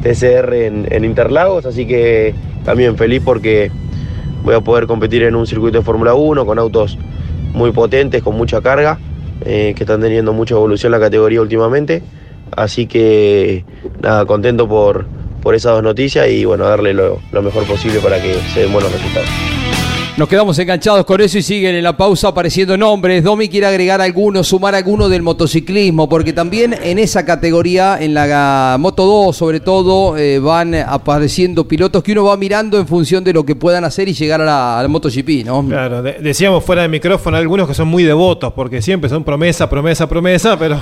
[0.01, 2.35] TCR en, Interlagos, así que
[2.65, 3.71] también feliz porque
[4.43, 6.99] voy a poder competir en un circuito de Fórmula 1 con autos
[7.53, 8.99] muy potentes, con mucha carga,
[9.45, 12.03] eh, que están teniendo mucha evolución la categoría últimamente.
[12.57, 13.65] Así que
[14.03, 15.07] nada, contento por,
[15.43, 18.93] por esas dos noticias y bueno, darle lo, mejor posible para que se den buenos
[18.93, 19.29] resultados.
[20.21, 23.25] Nos quedamos enganchados con eso y siguen en la pausa apareciendo nombres.
[23.25, 28.77] Domi quiere agregar alguno, sumar alguno del motociclismo, porque también en esa categoría, en la
[28.79, 33.33] Moto 2 sobre todo, eh, van apareciendo pilotos que uno va mirando en función de
[33.33, 35.67] lo que puedan hacer y llegar a la, MotoGP, ¿no?
[35.67, 39.71] Claro, de- decíamos fuera de micrófono algunos que son muy devotos, porque siempre son promesa,
[39.71, 40.79] promesa, promesa, pero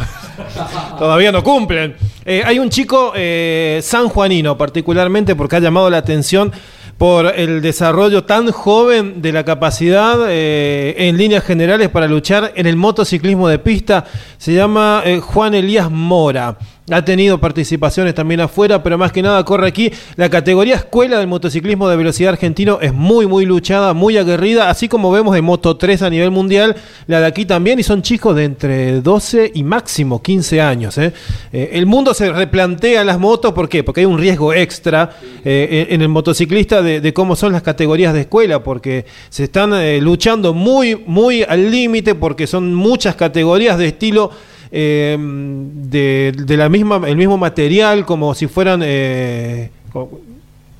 [0.98, 1.94] todavía no cumplen.
[2.24, 6.50] Eh, hay un chico eh, sanjuanino, particularmente porque ha llamado la atención
[6.98, 12.66] por el desarrollo tan joven de la capacidad eh, en líneas generales para luchar en
[12.66, 14.04] el motociclismo de pista.
[14.36, 16.58] Se llama eh, Juan Elías Mora.
[16.90, 19.92] Ha tenido participaciones también afuera, pero más que nada corre aquí.
[20.16, 24.88] La categoría escuela del motociclismo de velocidad argentino es muy, muy luchada, muy aguerrida, así
[24.88, 26.76] como vemos en Moto 3 a nivel mundial,
[27.06, 30.96] la de aquí también, y son chicos de entre 12 y máximo 15 años.
[30.98, 31.12] ¿eh?
[31.52, 33.84] Eh, el mundo se replantea las motos, ¿por qué?
[33.84, 35.10] Porque hay un riesgo extra
[35.44, 40.54] eh, en el motociclista de, cómo son las categorías de escuela, porque se están luchando
[40.54, 44.30] muy, muy al límite, porque son muchas categorías de estilo
[44.70, 48.82] eh, de, la misma, el mismo material, como si fueran.
[48.84, 49.70] eh,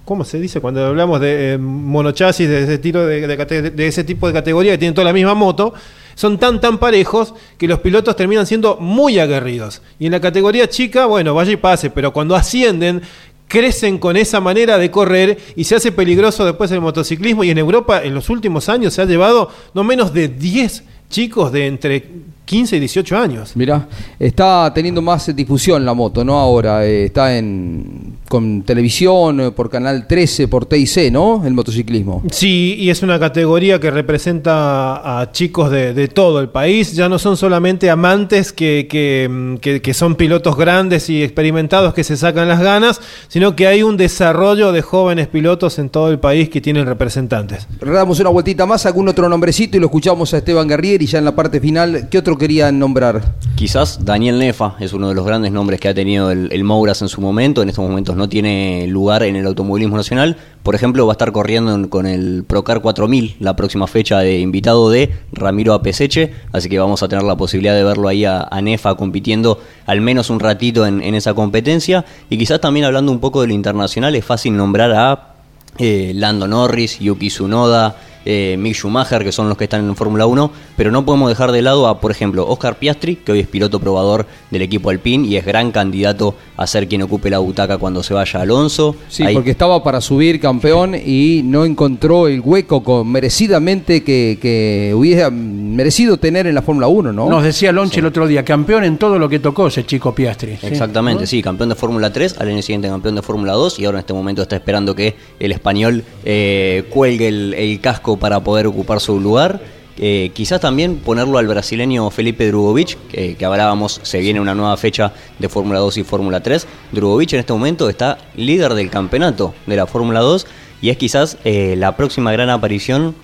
[0.08, 4.72] ¿Cómo se dice cuando hablamos de eh, monochasis de ese, de ese tipo de categoría
[4.72, 5.74] que tienen toda la misma moto?
[6.14, 9.82] Son tan tan parejos que los pilotos terminan siendo muy aguerridos.
[9.98, 13.02] Y en la categoría chica, bueno, vaya y pase, pero cuando ascienden
[13.48, 17.58] crecen con esa manera de correr y se hace peligroso después el motociclismo y en
[17.58, 22.04] Europa en los últimos años se ha llevado no menos de 10 chicos de entre
[22.44, 23.52] 15 y 18 años.
[23.56, 23.88] Mira,
[24.18, 26.38] está teniendo más difusión la moto, ¿no?
[26.38, 31.42] Ahora eh, está en con televisión, eh, por Canal 13, por TIC, ¿no?
[31.46, 32.22] El motociclismo.
[32.30, 36.92] Sí, y es una categoría que representa a chicos de, de todo el país.
[36.94, 41.94] Ya no son solamente amantes que, que, mm, que- que son pilotos grandes y experimentados
[41.94, 46.10] que se sacan las ganas, sino que hay un desarrollo de jóvenes pilotos en todo
[46.10, 47.66] el país que tienen representantes.
[47.80, 51.24] Damos una vueltita más, algún otro nombrecito y lo escuchamos a Esteban Guerrieri ya en
[51.24, 52.08] la parte final.
[52.10, 53.34] ¿Qué otro querían nombrar?
[53.54, 57.02] Quizás Daniel Nefa es uno de los grandes nombres que ha tenido el, el Mouras
[57.02, 57.62] en su momento.
[57.62, 60.36] En estos momentos no tiene lugar en el automovilismo nacional.
[60.62, 64.40] Por ejemplo, va a estar corriendo en- con el Procar 4000 la próxima fecha de
[64.40, 66.32] invitado de Ramiro Apeseche.
[66.52, 70.28] Así que vamos a tener la posibilidad de verlo ahí a, Nefa compitiendo al menos
[70.28, 72.04] un ratito en, en esa competencia.
[72.28, 75.34] Y quizás también hablando un poco de lo internacional, es fácil nombrar a
[75.78, 77.96] eh, Lando Norris, Yuki Tsunoda,
[78.30, 81.50] eh, Mick Schumacher, que son los que están en Fórmula 1, pero no podemos dejar
[81.50, 85.26] de lado a, por ejemplo, Oscar Piastri, que hoy es piloto probador del equipo Alpine
[85.26, 88.94] y es gran candidato a ser quien ocupe la butaca cuando se vaya Alonso.
[89.08, 94.38] Sí, Ahí- porque estaba para subir campeón y no encontró el hueco con, merecidamente que,
[94.42, 97.30] que hubiera merecido tener en la Fórmula 1, ¿no?
[97.30, 100.56] Nos decía Lonche el otro día, campeón en todo lo que tocó ese chico Piastri.
[100.60, 100.66] ¿sí?
[100.66, 103.98] Exactamente, sí, campeón de Fórmula 3, al año siguiente campeón de Fórmula 2 y ahora
[103.98, 108.66] en este momento está esperando que el español eh, cuelgue el, el casco para poder
[108.66, 109.60] ocupar su lugar.
[110.00, 115.12] Eh, quizás también ponerlo al brasileño Felipe Drugovic, que, hablábamos, se viene una nueva fecha
[115.38, 116.66] de Fórmula 2 y Fórmula 3.
[116.92, 120.46] Drugovic en este momento está líder del campeonato de la Fórmula 2
[120.80, 123.16] y es quizás eh, la próxima gran aparición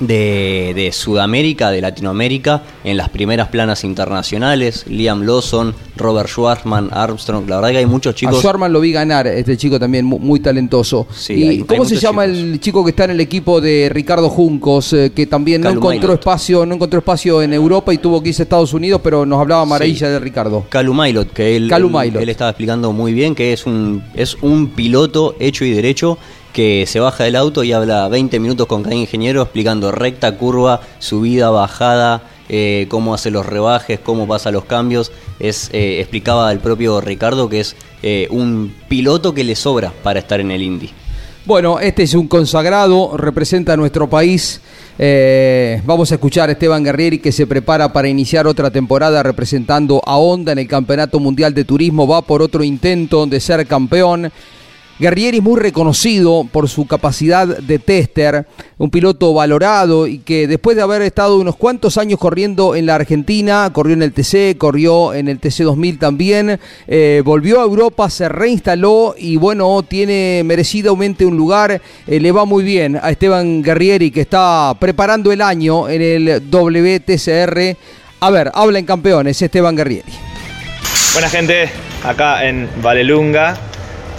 [0.00, 4.84] de, de Sudamérica, de Latinoamérica, en las primeras planas internacionales.
[4.88, 7.48] Liam Lawson, Robert Schwarzman, Armstrong.
[7.48, 8.38] La verdad que hay muchos A chicos.
[8.38, 11.06] Schwarman lo vi ganar, este chico también mu- muy, talentoso.
[11.14, 13.88] Sí, ¿Y hay- hay cómo se llama el chico que está en el equipo de
[13.90, 16.20] Ricardo Juncos, eh, que también no encontró Mailot.
[16.20, 19.40] espacio, no encontró espacio en Europa y tuvo que irse a Estados Unidos, pero nos
[19.40, 20.64] hablaba maravilla de Ricardo.
[20.68, 24.68] Calum Mailot, que él, Calum él estaba explicando muy bien que es un, es un
[24.68, 26.18] piloto hecho y derecho
[26.56, 30.80] que se baja del auto y habla 20 minutos con cada ingeniero explicando recta, curva,
[31.00, 35.12] subida, bajada, eh, cómo hace los rebajes, cómo pasa los cambios.
[35.38, 40.20] Es, eh, explicaba el propio Ricardo que es eh, un piloto que le sobra para
[40.20, 40.88] estar en el Indy.
[41.44, 44.62] Bueno, este es un consagrado, representa a nuestro país.
[45.84, 50.16] Vamos a escuchar a Esteban Guerrieri que se prepara para iniciar otra temporada representando a
[50.16, 52.08] Honda en el Campeonato Mundial de Turismo.
[52.08, 54.32] Va por otro intento de ser campeón.
[54.98, 58.46] Guerrieri es muy reconocido por su capacidad de tester,
[58.78, 62.94] un piloto valorado y que después de haber estado unos cuantos años corriendo en la
[62.94, 68.08] Argentina, corrió en el TC, corrió en el TC 2000 también, eh, volvió a Europa,
[68.08, 73.62] se reinstaló y bueno, tiene merecidamente un lugar, eh, le va muy bien a Esteban
[73.62, 77.76] Guerrieri que está preparando el año en el WTCR.
[78.20, 80.12] A ver, habla en campeones Esteban Guerrieri.
[81.12, 81.68] Buena gente,
[82.02, 83.58] acá en Valelunga,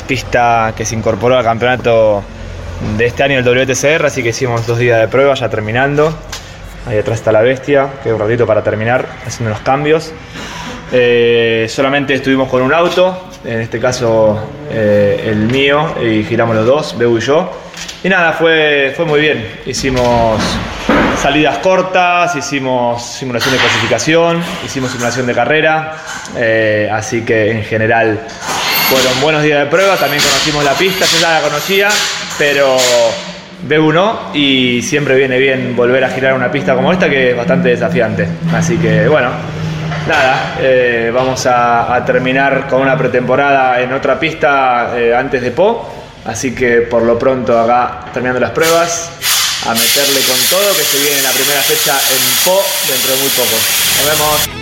[0.08, 2.24] pista que se incorporó al campeonato
[2.98, 6.18] de este año, el WTCR, así que hicimos dos días de prueba ya terminando.
[6.88, 10.14] Ahí atrás está la bestia, queda un ratito para terminar haciendo los cambios.
[10.92, 14.40] Eh, solamente estuvimos con un auto, en este caso
[14.72, 17.52] eh, el mío, y giramos los dos, Beu y yo.
[18.04, 19.60] Y nada, fue, fue muy bien.
[19.66, 20.42] Hicimos
[21.22, 25.98] salidas cortas, hicimos simulación de clasificación, hicimos simulación de carrera,
[26.38, 28.22] eh, así que en general
[28.90, 31.90] fueron buenos días de prueba, también conocimos la pista, yo ya la conocía,
[32.38, 32.78] pero
[33.64, 37.38] Beu no, y siempre viene bien volver a girar una pista como esta que es
[37.38, 38.28] bastante desafiante.
[38.54, 39.30] Así que bueno,
[40.08, 45.52] nada, eh, vamos a, a terminar con una pretemporada en otra pista eh, antes de
[45.52, 45.94] Po.
[46.26, 49.10] Así que por lo pronto acá terminando las pruebas,
[49.66, 53.30] a meterle con todo que se viene la primera fecha en Po dentro de muy
[53.30, 53.56] poco.
[53.98, 54.57] Nos vemos.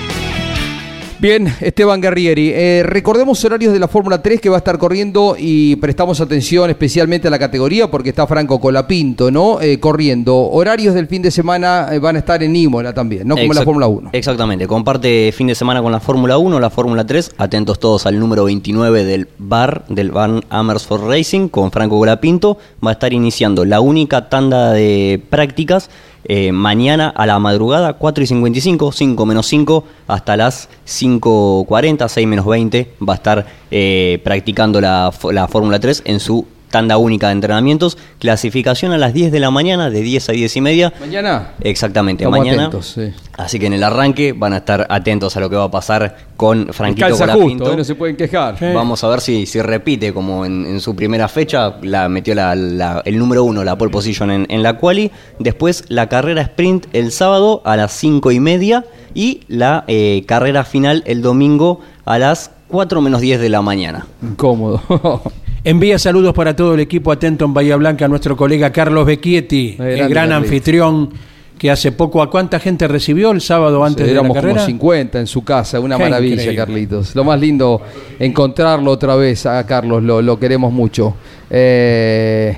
[1.25, 5.35] Bien, Esteban Guerrieri, eh, recordemos horarios de la Fórmula 3 que va a estar corriendo
[5.35, 9.59] y prestamos atención especialmente a la categoría porque está Franco Colapinto, ¿no?
[9.59, 10.37] Eh, corriendo.
[10.37, 13.35] Horarios del fin de semana eh, van a estar en Imola también, ¿no?
[13.35, 14.11] Como la Fórmula 1.
[14.13, 18.19] Exactamente, comparte fin de semana con la Fórmula 1, la Fórmula 3, atentos todos al
[18.19, 23.65] número 29 del bar, del Van Amersfoort Racing, con Franco Golapinto, va a estar iniciando
[23.65, 25.89] la única tanda de prácticas
[26.27, 32.27] eh, mañana a la madrugada, 4 y 55, 5 menos 5, hasta las 5.40, 6
[32.27, 37.27] menos 20, va a estar eh, practicando la, la Fórmula 3 en su tanda única
[37.27, 40.93] de entrenamientos, clasificación a las 10 de la mañana, de 10 a 10 y media.
[40.99, 41.51] Mañana.
[41.61, 42.63] Exactamente, Estamos mañana.
[42.67, 43.11] atentos, sí.
[43.37, 46.17] Así que en el arranque van a estar atentos a lo que va a pasar
[46.37, 47.77] con Franquito Calza justo, ¿eh?
[47.77, 48.57] no se pueden quejar.
[48.73, 52.55] Vamos a ver si, si repite como en, en su primera fecha, la metió la-
[52.55, 55.11] la- el número uno, la pole position en, en la quali.
[55.39, 60.63] Después la carrera sprint el sábado a las cinco y media y la eh, carrera
[60.63, 64.07] final el domingo a las 4 menos 10 de la mañana.
[64.23, 64.81] Incómodo.
[65.67, 69.75] Envía saludos para todo el equipo atento en Bahía Blanca a nuestro colega Carlos Becchietti,
[69.79, 70.35] el gran Carlitos.
[70.35, 71.09] anfitrión
[71.57, 74.53] que hace poco a cuánta gente recibió el sábado antes de la Éramos carrera.
[74.57, 76.55] como 50 en su casa, una Qué maravilla, increíble.
[76.55, 77.15] Carlitos.
[77.15, 77.81] Lo más lindo,
[78.19, 81.15] encontrarlo otra vez a Carlos, lo, lo queremos mucho.
[81.49, 82.55] Eh,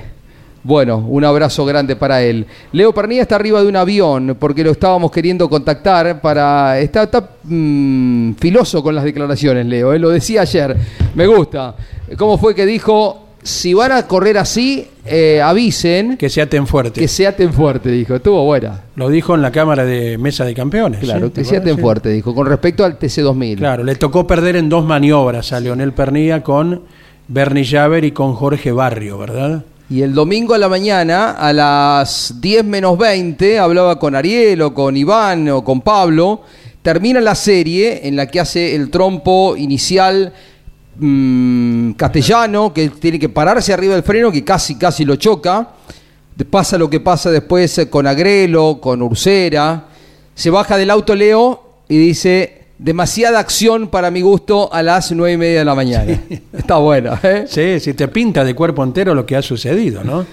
[0.62, 2.44] bueno, un abrazo grande para él.
[2.72, 6.78] Leo Pernilla está arriba de un avión porque lo estábamos queriendo contactar para...
[6.78, 10.76] Está, está, mm, filoso con las declaraciones, Leo, eh, lo decía ayer.
[11.14, 11.74] Me gusta.
[12.16, 13.24] ¿Cómo fue que dijo?
[13.42, 16.16] Si van a correr así, eh, avisen.
[16.16, 17.00] Que se aten fuerte.
[17.00, 18.16] Que se aten fuerte, dijo.
[18.16, 18.82] Estuvo buena.
[18.96, 21.00] Lo dijo en la Cámara de Mesa de Campeones.
[21.00, 21.32] Claro, ¿sí?
[21.34, 21.80] ¿Te que se aten Sí.
[21.80, 22.34] fuerte, dijo.
[22.34, 23.56] Con respecto al TC2000.
[23.58, 26.82] Claro, le tocó perder en dos maniobras a Leonel Pernilla con
[27.28, 29.64] Bernie Javer y con Jorge Barrio, ¿verdad?
[29.88, 34.74] Y el domingo a la mañana, a las 10 menos 20, hablaba con Ariel o
[34.74, 36.42] con Iván o con Pablo.
[36.82, 40.32] Termina la serie en la que hace el trompo inicial
[40.98, 45.70] mm, castellano, que tiene que pararse arriba del freno, que casi, casi lo choca.
[46.50, 49.86] Pasa lo que pasa después eh, con Agrelo, con Ursera.
[50.34, 55.32] Se baja del auto Leo y dice, demasiada acción para mi gusto a las nueve
[55.32, 56.20] y media de la mañana.
[56.52, 57.44] Está buena, ¿eh?
[57.48, 60.24] Sí, si te pinta de cuerpo entero lo que ha sucedido, ¿no?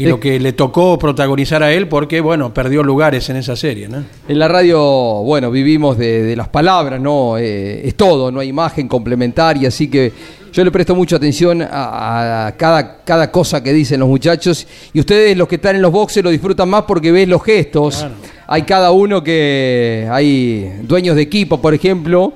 [0.00, 3.88] Y lo que le tocó protagonizar a él porque, bueno, perdió lugares en esa serie,
[3.88, 4.02] ¿no?
[4.28, 4.80] En la radio,
[5.22, 7.36] bueno, vivimos de, de las palabras, ¿no?
[7.38, 10.12] Eh, es todo, no hay imagen complementaria, así que
[10.52, 15.00] yo le presto mucha atención a, a cada, cada cosa que dicen los muchachos y
[15.00, 18.06] ustedes los que están en los boxes lo disfrutan más porque ven los gestos.
[18.48, 22.32] Hay cada uno que, hay dueños de equipo, por ejemplo,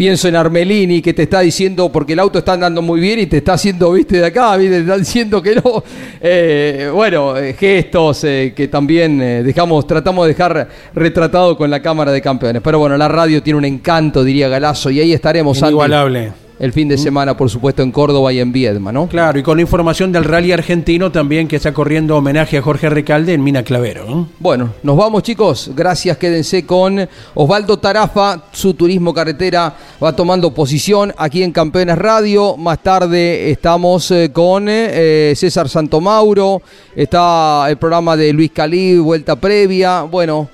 [0.00, 3.26] pienso en Armelini que te está diciendo porque el auto está andando muy bien y
[3.26, 4.76] te está haciendo, viste, de acá, ¿viste?
[4.76, 5.84] te está diciendo que no.
[6.22, 11.82] Eh, bueno, eh, gestos eh, que también eh, dejamos, tratamos de dejar retratado con la
[11.82, 12.62] Cámara de Campeones.
[12.62, 16.49] Pero bueno, la radio tiene un encanto, diría Galazo, y ahí estaremos Andy, Inigualable.
[16.60, 19.08] El fin de semana, por supuesto, en Córdoba y en Viedma, ¿no?
[19.08, 22.90] Claro, y con la información del rally argentino también que está corriendo homenaje a Jorge
[22.90, 24.04] Recalde en Mina Clavero.
[24.04, 24.28] ¿no?
[24.38, 25.70] Bueno, nos vamos chicos.
[25.74, 28.42] Gracias, quédense con Osvaldo Tarafa.
[28.52, 32.58] Su turismo carretera va tomando posición aquí en Campeones Radio.
[32.58, 36.60] Más tarde estamos eh, con eh, César Santomauro.
[36.94, 40.02] Está el programa de Luis Calí, vuelta previa.
[40.02, 40.50] Bueno,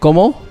[0.00, 0.48] ¿cómo?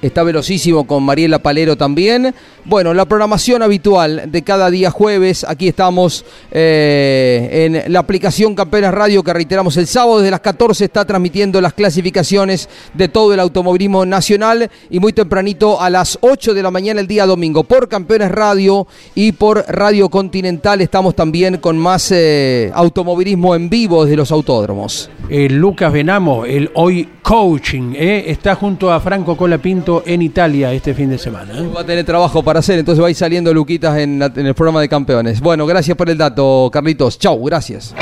[0.00, 2.32] Está velocísimo con Mariela Palero también.
[2.68, 5.42] Bueno, la programación habitual de cada día jueves.
[5.48, 10.84] Aquí estamos eh, en la aplicación Campeones Radio que reiteramos el sábado desde las 14
[10.84, 16.52] está transmitiendo las clasificaciones de todo el automovilismo nacional y muy tempranito a las 8
[16.52, 21.56] de la mañana el día domingo por Campeones Radio y por Radio Continental estamos también
[21.56, 25.08] con más eh, automovilismo en vivo desde los autódromos.
[25.30, 28.24] El Lucas Venamo, el hoy coaching, ¿eh?
[28.28, 31.58] está junto a Franco Colapinto en Italia este fin de semana.
[31.58, 31.66] ¿eh?
[31.74, 34.80] Va a tener trabajo para hacer, entonces va a ir saliendo Luquitas en, el programa
[34.80, 35.40] de campeones.
[35.40, 37.18] Bueno, gracias por el dato, Carlitos.
[37.18, 37.94] Chau, gracias.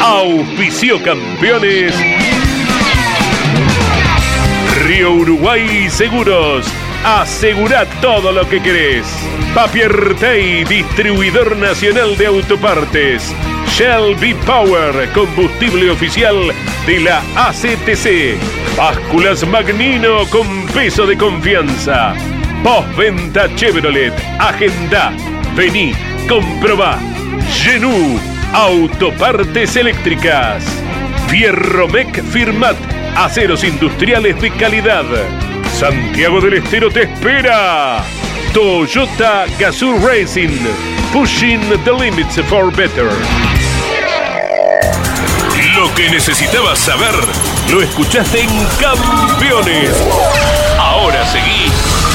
[0.00, 1.94] Auspicio campeones.
[4.86, 6.66] Río Uruguay Seguros.
[7.04, 9.06] Asegura todo lo que querés.
[9.54, 13.34] Papier Tay, distribuidor nacional de autopartes.
[13.66, 16.52] Shell V-Power, combustible oficial
[16.86, 18.36] de la ACTC.
[18.76, 22.14] Básculas Magnino con peso de confianza.
[22.62, 24.12] Postventa Chevrolet.
[24.38, 25.12] Agenda.
[25.54, 25.92] Vení,
[26.28, 26.98] comprobá.
[27.50, 28.20] Genú,
[28.52, 30.64] autopartes eléctricas.
[31.26, 32.76] Fierromec Firmat,
[33.16, 35.04] aceros industriales de calidad.
[35.78, 38.04] Santiago del Estero te espera.
[38.52, 40.58] Toyota Gazoo Racing,
[41.12, 43.10] pushing the limits for better.
[45.74, 47.14] Lo que necesitabas saber,
[47.70, 49.96] lo escuchaste en Campeones.
[50.78, 51.71] Ahora seguí